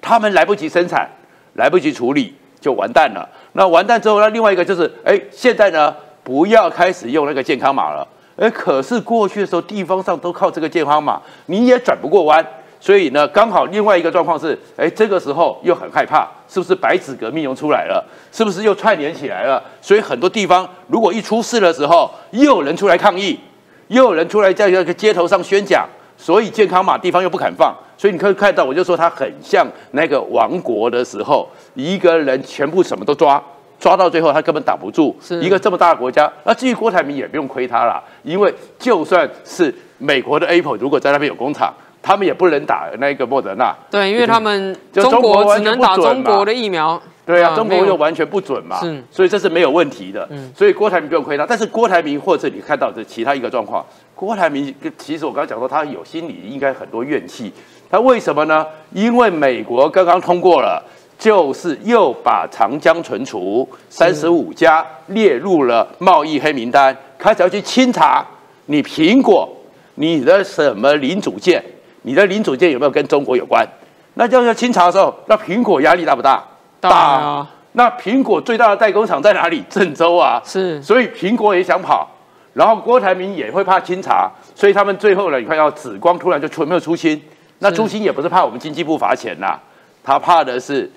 [0.02, 1.08] 他们来不及生产，
[1.54, 3.30] 来不及处理，就完蛋了。
[3.54, 8.06] 那完蛋之后，那另外一个就是，哎，现在呢不要开始用那个健康码了。
[8.38, 12.46] 哎，可是过去的时候，地方上都靠这个健康码，你也转不过弯。
[12.80, 18.06] 所以呢，刚好另外一个状况是，哎，这个时候又很害怕，是不是白纸革命又出来了？
[18.32, 19.60] 是不是又串联起来了？
[19.82, 23.40] 所以很多地方如果一出事的时候，又有人出来抗议，
[23.88, 27.76] 又有人出来在那个街头上宣讲，所以健康码地方又不肯放。
[27.98, 33.44] 所以你可以看到，我就说它很像那个亡国的时候，一个人全部什么都抓。
[33.80, 35.16] 抓到最后，他根本挡不住。
[35.22, 43.76] 是一个这么大的国家，那至于郭台铭也不用亏他了，因为就算是美国的 Apple 如果在那边有工厂，他们也不能打那个莫德纳。
[43.92, 50.28] 对，因为他们就中中国只能打中国的疫苗，对啊，啊中国又完全不准嘛，是所以这是没有问题的。
[50.32, 57.52] 嗯所以郭台铭不用亏他，但是郭台铭或者你看到的其他一个状况，郭台铭其实我刚刚讲说他有心里应该很多怨气，
[57.92, 58.66] 他为什么呢？
[58.92, 60.84] 因为美国刚刚通过了。
[61.18, 68.26] 就是又把长江存储三十五家列入了贸易黑名单，开始要去清查
[68.68, 69.50] 你苹果
[69.96, 71.64] 你的什么零组件，
[72.04, 73.68] 你的零组件有没有跟中国有关？
[74.14, 76.44] 那就要清查的时候，那苹果压力大不大？
[76.80, 79.64] 大啊，那苹果最大的代工厂在哪里？
[79.70, 82.08] 郑州啊，是所以苹果也想跑，
[82.54, 87.20] 然后郭台铭也会怕清查，所以他们最后呢，你看到紫光突然就出没有出清，
[87.60, 89.60] 那是出清也不是怕我们经济部罚钱呐，
[90.04, 90.90] 他怕的是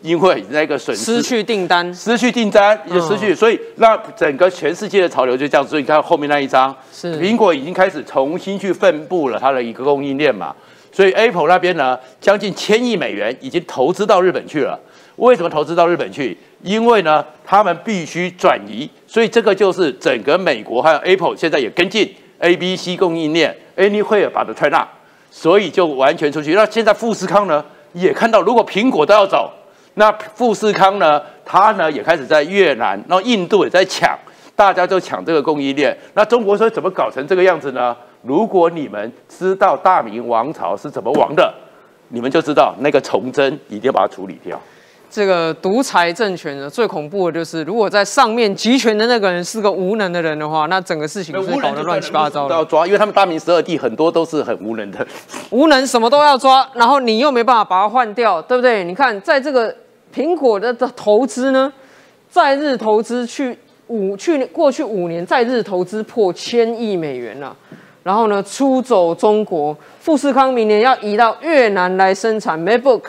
[0.00, 5.66] 因为那个损失失去订单，失去订单，也失嗯去，所以那整个全世界的潮流就这样。
[5.66, 10.54] 所以你看后面那一张，是苹果已经开始重新去分布了它的一个供应链嘛。
[10.92, 14.78] 所以 Apple 那边呢，将近千亿美元已经投资到日本去了。
[15.16, 16.36] 为什么投资到日本去？
[16.62, 24.86] 因为呢，他们必须转移，所以这个就是整个美国还有 Apple 现在也跟进 A、B、C 供应链，Anywhere 把它 China，
[25.30, 26.54] 所以就完全出去。
[26.54, 29.52] 那现在富士康呢，也看到如果苹果都要走，
[29.98, 34.16] 那富士康呢，它呢也开始在越南，然后印度也在抢，
[34.54, 35.96] 大家就抢这个供应链。
[36.14, 37.94] 那中国说怎么搞成这个样子呢？
[38.22, 41.52] 如果你们知道大明王朝是怎么亡的，
[42.08, 44.58] 你们就知道那个崇祯一定要把它处理掉。
[45.10, 52.50] 这个独裁政权呢，最恐怖的就是，如果在上面集权的那个人是个无能的人的话，那整个事情是搞得乱七八糟的。
[52.50, 55.06] 都要抓，因为他们大明十二帝很多都是很无能的。
[55.50, 58.84] 无能什么都要抓，然后你又没办法把它换掉，对不对？
[58.84, 59.74] 你看，在这个
[60.14, 61.72] 苹果的的投资呢，
[62.30, 63.56] 在日投资去
[63.88, 67.56] 五去年过去五年在日投资破千亿美元了、
[68.02, 73.02] 然后呢，出走中国，富士康明年要移到越南来生产 MacBook，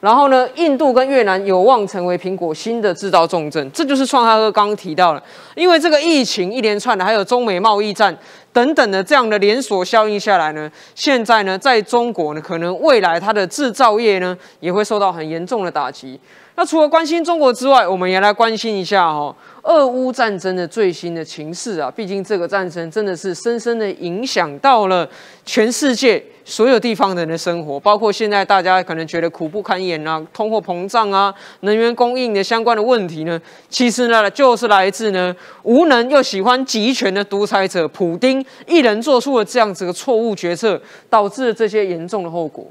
[0.00, 5.22] 然后呢，印度跟越南有望成为苹果新的制造重镇，这就是创哈哥刚刚提到了，
[5.54, 8.16] 因为这个疫情一连串的，还有中美贸易战
[8.58, 16.18] 等等的这样的连锁效应下来呢，现在呢，在中国呢，可能未来它的制造业呢，也会受到很严重的打击。
[16.56, 19.32] 那除了关心中国之外，我们也来关心一下哈，
[19.62, 21.88] 俄乌战争的最新的情势啊。
[21.88, 25.08] 毕竟这个战争真的是深深的影响到了
[25.46, 35.32] 全世界所有地方人的生活，包括现在大家可能觉得苦不堪言啊，通货膨胀啊，能源供应的相关的问题呢，其实呢，就是来自呢
[35.62, 42.66] 无能又喜欢集权的独裁者普丁一人做出了这样子的错误决策，导致了这些严重的后果。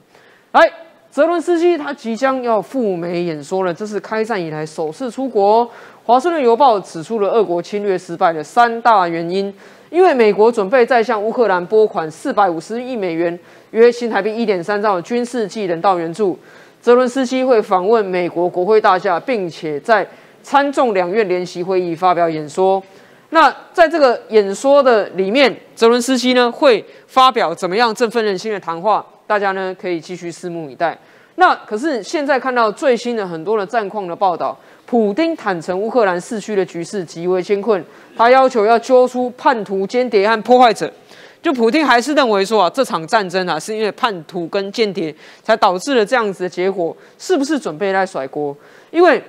[0.51, 0.61] 来。
[1.09, 5.67] 泽伦斯基他即将要赴美演说了，这是开战以来首次出国。
[6.03, 9.51] 华盛顿邮报指出了俄国侵略失败的三大原因，
[9.89, 13.39] 因为美国准备再向乌克兰拨款四百五十亿美元，
[13.71, 16.37] 约新台币一点三兆的军事及人道援助。
[16.81, 20.07] 泽伦斯基会访问美国国会大厦，并且在
[20.43, 22.83] 参众两院联席会议发表演说。
[23.29, 29.05] 那在这个演说的里面，泽伦斯基呢会发表怎么样振奋人心的谈话？
[29.27, 30.97] 大家呢可以继续拭目以待。
[31.35, 37.83] 那可是现在看到最新的很多的战况的报道，普丁坦诚乌克兰市区的局势极为艰困，
[38.15, 40.91] 他要求要揪出叛徒、间谍和破坏者。
[41.39, 45.13] 就普丁还是认为说啊，这场战争啊是因为叛徒跟间谍
[45.43, 48.55] 才导致了这样子的结果，是不是准备来甩锅？
[48.89, 49.21] 因为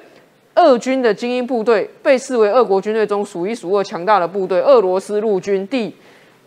[0.58, 5.94] 俄军的精英部队被视为俄国军队中数一数二强大的部队——俄罗斯陆军第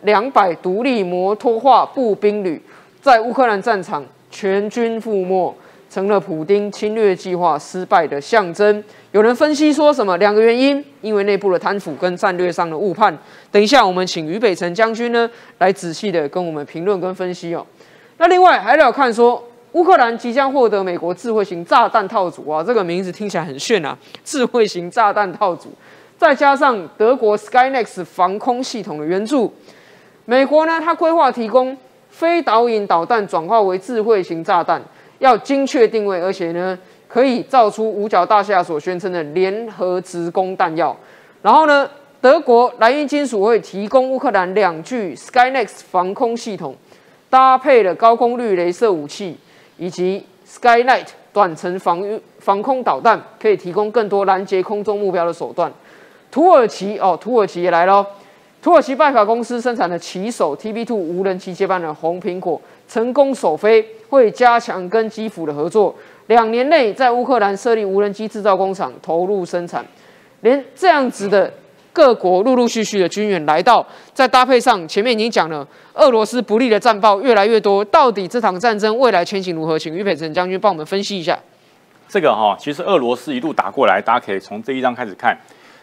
[0.02, 2.60] 两百独立摩托化步兵旅，
[3.00, 4.04] 在乌克兰战场。
[4.34, 5.54] 全军覆没，
[5.90, 8.82] 成了普丁侵略计划失败的象征。
[9.10, 10.16] 有人分析说什么？
[10.16, 13.14] 两个原因，因为内部的贪腐跟战略上的误判。
[13.50, 17.66] 等一下，我们请于北辰将军呢来仔细的跟我们评论跟分析哦。
[18.16, 25.70] 那另外还要看说，乌克兰即将获得美国智慧型炸弹套组啊，这个名字听起来很炫啊，智慧型炸弹套组，
[26.16, 29.52] 再加上德国 Skynex 防空系统的援助，
[30.24, 31.76] 美国呢，它规划提供。
[32.12, 34.80] 非导引导弹转化为智慧型炸弹，
[35.18, 40.94] 要精确定位，而且呢，可以造出五角大厦所宣称的联合直攻弹药。
[41.40, 41.88] 然后呢，
[42.20, 46.76] 德国莱茵金属会提供乌克兰两具 Skynex 防空系统，
[47.30, 49.38] 搭配了高功率镭射武器
[49.78, 55.72] 以及 Skylight 短程防御防空导弹，可以提供更多拦截空中目标的手段。
[56.30, 58.06] 土耳其哦，土耳其也来了。
[58.62, 65.94] 土耳其拜卡公司生产的骑手 TB2 无人机接班人红苹果成功首飞，会加强跟基辅的合作。
[66.28, 69.84] 两年内在乌克兰设立无人机制造工厂，投入生产。
[70.42, 71.52] 连这样子的
[71.92, 79.78] 各国陆陆续续的军援来到，再搭配上前面已经讲了，俄罗斯不利的战报越来越多，到底这场战争未来前景如何？
[79.78, 81.38] 请于培成将军帮我们分析一下。
[82.08, 85.36] 这个哈，其实俄罗斯一路打过来，大家可以从这一章开始看。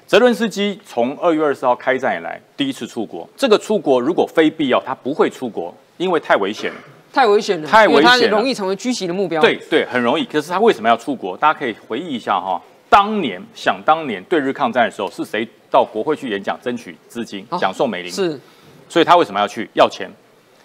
[0.05, 6.77] 泽伦斯基从二月二十号开战以来第一次出国，这个出国如果非必要，他不会出国，因为太危险了，
[7.13, 9.39] 太危险了，太危险，容易成为狙击的目标。
[9.39, 10.25] 对对，很容易。
[10.25, 11.37] 可是他为什么要出国？
[11.37, 18.11] 大家可以回忆一下哈，当年想当年对日抗战的时候，是谁到国会去演讲争取资金，讲宋美龄？
[18.11, 18.39] 是，
[18.87, 20.09] 所以他为什么要去要钱？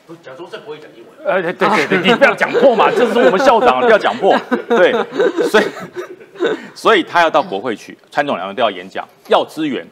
[0.07, 1.27] 不，假说这不会讲英文。
[1.27, 4.37] 呃，对对对，你不要讲破嘛，这是我们校长，不要讲破。
[4.69, 4.93] 对，
[5.49, 5.65] 所以
[6.75, 9.87] 所以他要到国会去，参众两院都要演讲，要资源。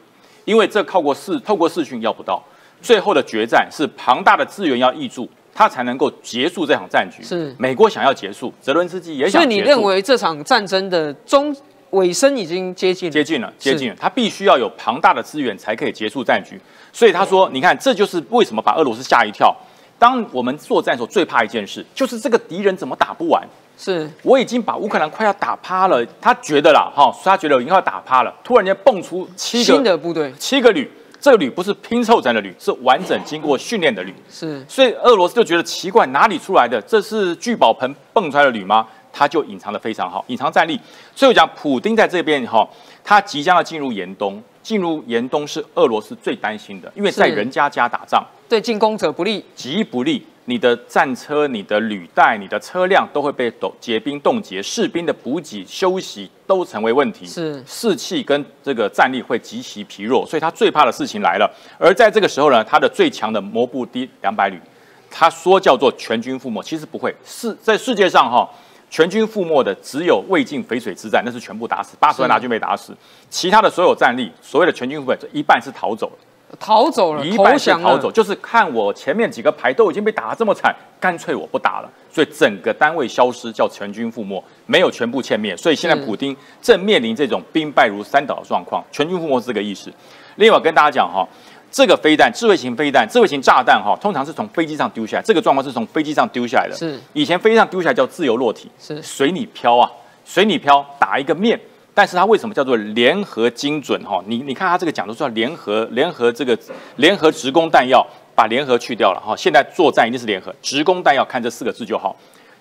[0.45, 2.43] 因为这靠过视透过视讯要不到，
[2.83, 7.23] 最后的决战是庞大的资源要挹注，他才能够结束这场战局。
[7.23, 9.41] 是美国想要结束，泽伦斯基也想。
[9.41, 11.55] 所以你认为这场战争的终
[11.93, 13.11] 尾声已经接近？
[13.11, 13.97] 接近了，接近了。
[13.99, 16.61] 他必须要有庞大的资源才可以结束战局。
[16.93, 19.55] 所以他说：“你看，这就是为什么把俄罗斯吓一跳。
[19.99, 23.43] 当我们作战的时候，最怕一件事，就是这个敌人怎么打不完。
[23.79, 30.91] 是我已经把乌克兰快要打趴了，他觉得啦，哈，他觉得我已经要打趴了，突然间蹦出七个新的部队，七个旅，
[31.21, 34.15] 这个旅不是拼凑成的旅，是完整经过训练的旅。
[34.31, 36.81] 是，所以俄罗斯就觉得奇怪，哪里出来的？
[36.83, 38.87] 这是聚宝盆蹦出来的旅吗？
[39.13, 40.81] 他就隐藏的非常好，隐藏战力。
[41.15, 42.69] 所以我讲，普丁在这边哈，
[43.05, 50.27] 他即将要进入严冬，进入严冬是俄罗斯最担心的，因为在人家家打仗，对进攻者不利，极不利。
[50.47, 61.49] 你的战车、你的履带、你的车辆都会被冻结冰冻结，士兵的补给、休息都成为问题，是士气跟这个战力会极其疲弱，所以他最怕的事情来了。
[61.79, 64.61] 而在这个时候呢，他的最强的摩步第两百旅，
[65.09, 68.51] 他说叫做全军覆没，其实不会，世在世界上哈，
[68.93, 72.95] 全军覆没的只有魏晋淝水之战，那是全部打死，八十万大军被打死，
[73.31, 76.13] 其他的所有战力，所谓的全军覆没，一半是逃走了。
[76.61, 85.57] 逃走了，一半是逃走，就是看我前面几个排都已经被打得这么惨，干脆我不打了，所以整个单位消失，叫全军覆没，没有全部歼灭。
[85.57, 89.91] 所以现在普京正面临这种兵败如山倒的状况，全军覆没是这个意思。
[90.37, 91.27] 另外跟大家讲哈，
[91.73, 95.23] 这个飞弹，智慧型飞弹、智慧型炸弹哈，通常是从飞机上丢下来。
[95.23, 96.77] 这个状况是从飞机上丢下来的。
[96.77, 99.91] 是以前飞机上丢下来叫自由落体，是随你飘啊，
[100.23, 101.59] 随你飘，打一个面。
[101.95, 104.23] 但是它为什么叫做联合精准哈？
[104.27, 106.59] 你你看它这个讲的是叫联合联合这个
[106.97, 109.35] 联合直攻弹药，把联合去掉了哈。
[109.37, 112.15] 现在作战一定是联合直攻弹药，看这四个字就好。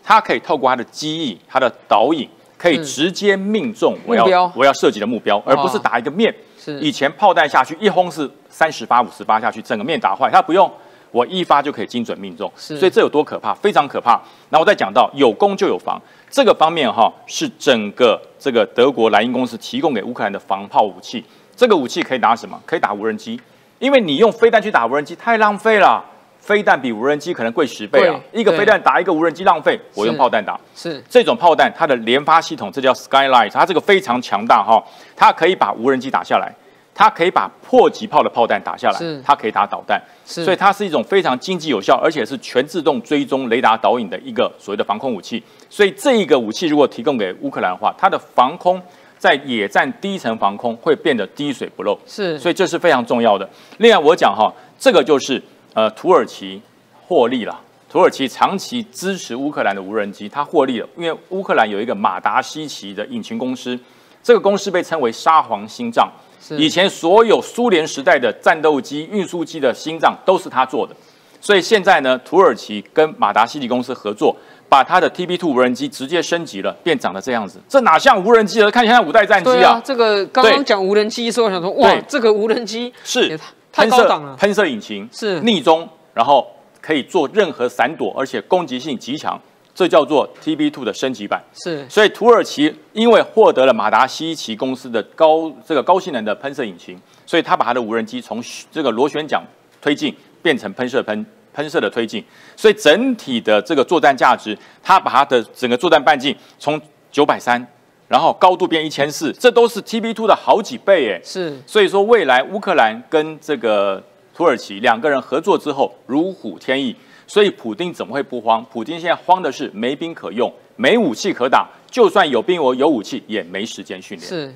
[0.03, 2.27] 它可以透过它的机翼、它的导引，
[2.61, 6.31] 可以直接命中我要我要设计的目标，而不是打一个面。
[6.59, 10.71] 是以前炮弹下去一轰是三十发、五十发下去，整个面打坏，它不用。
[11.09, 13.53] 我一发就可以精准命中，所以这有多可怕？
[13.55, 14.21] 非常可怕。
[14.49, 15.99] 那我再讲到有攻就有防，
[16.29, 21.25] 这个方面哈是整个这个德国莱茵公司提供给乌克兰的防炮武器。
[21.55, 22.57] 这个武器可以打什么？
[22.65, 23.41] 可以打无人机，
[23.79, 26.05] 因为你用飞弹去打无人机太浪费了，
[26.41, 28.19] 飞弹比无人机可能贵十倍啊！
[28.33, 30.59] 一个飞弹打一个无人机浪费，我用炮弹打。
[30.75, 34.83] 是这种炮弹它的连发系统，这叫 Skylight，它这个非常强大哈，
[35.15, 36.51] 它可以把无人机打下来，
[36.95, 45.41] 它可以把迫击炮的炮弹打下来，它可以打导弹，所以它是一种非常经济有效，而且是全自动追踪雷达导引的一个所谓的防空武器。
[45.69, 48.81] 所以这一个武器如果提供给乌克兰的话，它的防空
[49.19, 51.97] 在野战第一层防空会变得滴水不漏。
[52.07, 53.47] 是，所以这是非常重要的。
[53.77, 55.41] 另外，我讲哈，这个就是
[55.73, 56.61] 呃土耳其
[57.07, 57.59] 获利了。
[57.89, 63.77] 土耳其长期支持乌克兰的无人机，它获利了，因为乌克兰有一个马达西奇的引擎公司，
[64.23, 66.09] 这个公司被称为沙皇心脏。
[66.41, 70.95] 是以前所有苏联时代的战斗机、运输机的心脏都是他做的，
[71.41, 74.33] 所以现在呢，土耳其跟马达西奇公司合作，
[74.69, 77.59] 把它的 TB2 无人机直接升级了，变长得这样子。
[77.67, 78.71] 这哪像无人机了？
[78.71, 83.37] 看起来五代战机对啊，这个刚刚对讲无人机的时候，我想说，哇对，这个无人机是
[83.73, 84.35] 喷射高档了。
[84.35, 86.47] 喷射引擎是逆中，然后
[86.81, 89.39] 可以做任何闪躲，而且攻击性极强，
[89.73, 91.41] 这叫做 TB2 的升级版。
[91.53, 99.43] 是所以土耳其因为获得了马达西奇公司的高这个高性能的喷射引擎，所以他把他的无人机从这个螺旋桨
[99.81, 102.23] 推进变成喷射喷喷射的推进，
[102.55, 106.79] 所以整体的这个作战价值，他把他的整个作战半径从
[107.11, 107.65] 九百三，
[108.11, 111.21] 然后高度变一千四，这都是 TB two 的好几倍诶。
[111.23, 114.03] 是所以说，未来乌克兰跟这个
[114.35, 116.93] 土耳其两个人合作之后，如虎添翼。
[117.25, 118.61] 所以普丁怎么会不慌？
[118.69, 124.27] 普丁现在慌的是没兵可用，没武器可打，就算有兵我有武器，也没时间训练。
[124.27, 124.53] 是，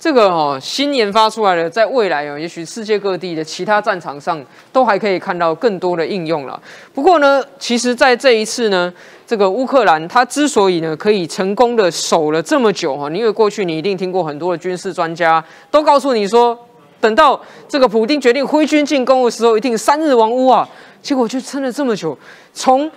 [0.00, 4.40] 这个哦，新研发出来的，在未来哦，也许世界各地的其他战场上
[4.72, 6.60] 都还可以看到更多的应用了。
[6.94, 8.92] 不过呢，其实在这一次呢，
[9.26, 16.56] 这个乌克兰它之所以呢可以成功的守了这么久哈，因为过去你一定听过很多的军事专家都告诉你说，
[17.00, 20.68] 等到这个普丁决定挥军进攻的时候，一定三日亡屋啊。
[21.02, 22.16] 结果就撑了这么久，
[22.52, 22.88] 从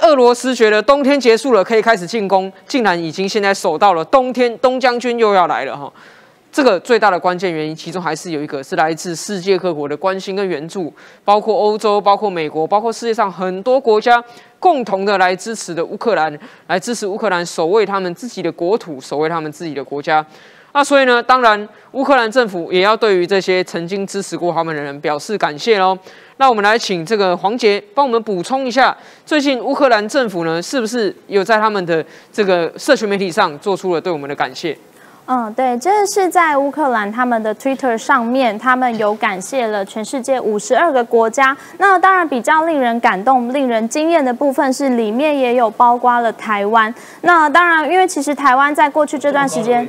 [0.00, 5.92] 俄罗斯觉得冬天结束了，可以开始进攻，竟然已经现在守到了冬天，东将军又要来了哈。
[6.54, 10.92] 这个最大的关键原因，其中还是有一个是来自世界各国的关心跟援助，
[11.24, 14.22] 包括欧洲、包括美国、包括世界上很多国家
[14.60, 16.38] 共同的来支持的乌克兰，
[16.68, 20.24] 来支持乌克兰守卫他们自己的国土，守卫他们自己的国家。
[20.72, 25.98] 那所以呢，当然乌克兰政府也要对于这些曾经支持过他们的人表示感谢喽。
[26.36, 28.96] 那我们来请这个黄杰帮我们补充一下，
[29.26, 34.78] 最近乌克兰政府呢，是不是有在他们的这个社群媒体上做出了对我们的感谢？
[35.26, 41.56] 嗯，对，这是在乌克兰他们的 Twitter 上面，他们有感谢了全世界五十二个国家。
[41.78, 46.94] 那当然比较令人感动、令人惊艳的部分是里面也有包括了台湾。
[47.22, 49.88] 那当然，因为其实台湾在过去这段时间。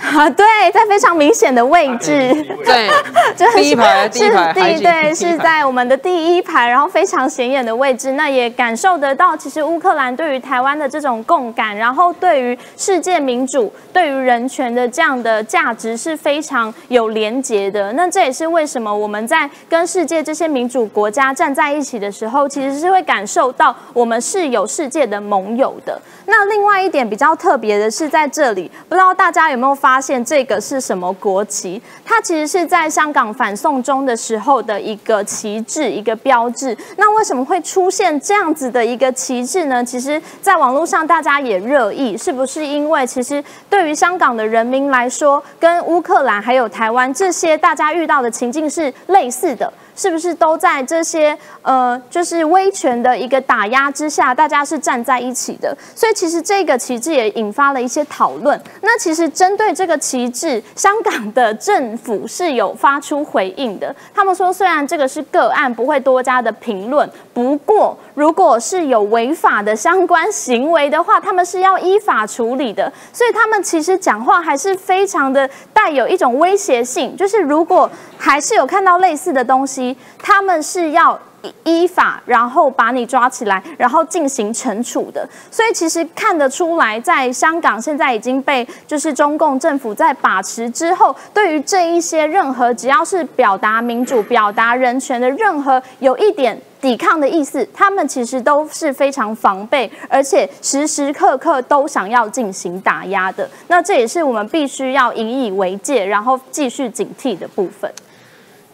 [0.00, 2.32] 啊， 对，在非常明显的位置，
[2.64, 2.88] 对，
[3.36, 8.12] 就是第一排，第一对，是在我们的第一排，然后非常显眼的位置。
[8.12, 17.92] 那也感受得到，其实乌克兰对于台湾的这种共感，然后对于世界民主、对于人权的这样的价值是非常有连结的。
[17.94, 26.00] 那这也是为什么我们在跟世界这些民主国家站在一起的时候，其实是会感受到我们是有世界的盟友的。
[26.30, 31.80] 那另外一点比较特别的是在这里，不知道大家有没有发现这个是什么国旗？
[32.04, 36.76] 它其实是在香港反送中的时候的一个旗帜、一个标志。
[36.98, 39.82] 那为什么会出现这样子的一个旗帜呢？
[39.82, 49.72] 其实，在网络上大家也热议，是不是因为其实对于香港的人民来说，跟乌克兰还有台湾这些大家遇到的情境是类似的？
[49.98, 55.76] 是不是都在这些呃，就是威权的一个打压之下，大家是站在一起的？
[55.96, 58.58] 所以其实这个旗帜也引发了一些讨论。
[58.82, 63.92] 那其实针对这个旗帜，香港的政府是有发出回应的。
[64.14, 72.92] 他们说，虽然这个是个案，不会多加的评论，不过如果是有违法的相关行为的话，他们是要依法处理的。
[73.12, 79.96] 所以他们其实讲话还是非常的带有一种威胁性，就是如果还是有看到类似的东西。
[80.18, 81.18] 他们是要。
[81.62, 85.26] 依法，然后把你抓起来，然后进行惩处的。
[85.52, 103.48] 所以其实看得出来，在香港现在已经被就是中共政府在把持之后，对于这一些任何只要是表达民主、表达人权的任何有一点抵抗的意思，他们其实都是非常防备，而且时时刻刻都想要进行打压的。
[103.68, 107.88] 那这也是我们必须要引以为戒，然后继续警惕的部分。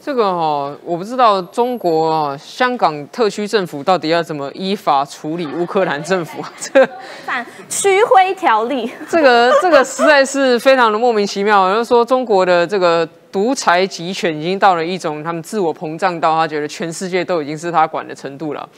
[0.04, 6.44] 这个哈，我不知道中国啊，香港特区政府到底要怎么依法处理乌克兰政府？
[6.60, 6.86] 这
[7.24, 11.72] 反区徽条例，这个这个实在是非常的莫名其妙。
[11.72, 18.68] 就是说，中国的这个独裁集权已经到了一种他们自我膨胀到他觉得全世界都已经是他管的程度了。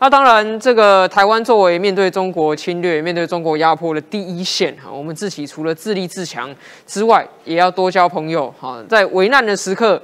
[0.00, 6.52] 那当然，这个台湾作为面对中国侵略、面对中国压迫的第一线哈，我们自己除了自立自强
[6.88, 10.02] 之外，也要多交朋友哈，在危难的时刻。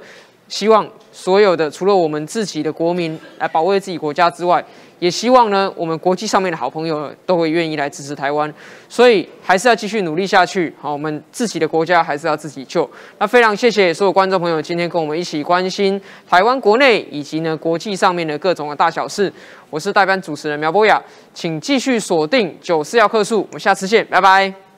[0.49, 4.63] 希望所有的除了我们自己的国民来保卫自己国家之外，
[4.97, 8.53] 也希望呢，我们国际上面的好朋友都会愿意来支持台湾，
[8.89, 10.73] 所以还是要继续努力下去。
[10.81, 12.89] 好，我们自己的国家还是要自己救。
[13.17, 19.31] 那非常谢谢所有观众朋友今天跟我们一起关心台湾国内以及呢国际上面的各种的大小事。
[19.69, 21.01] 我是代班主持人苗博雅，
[21.33, 24.68] 请继续锁定九四要客数，我们下次见，拜拜。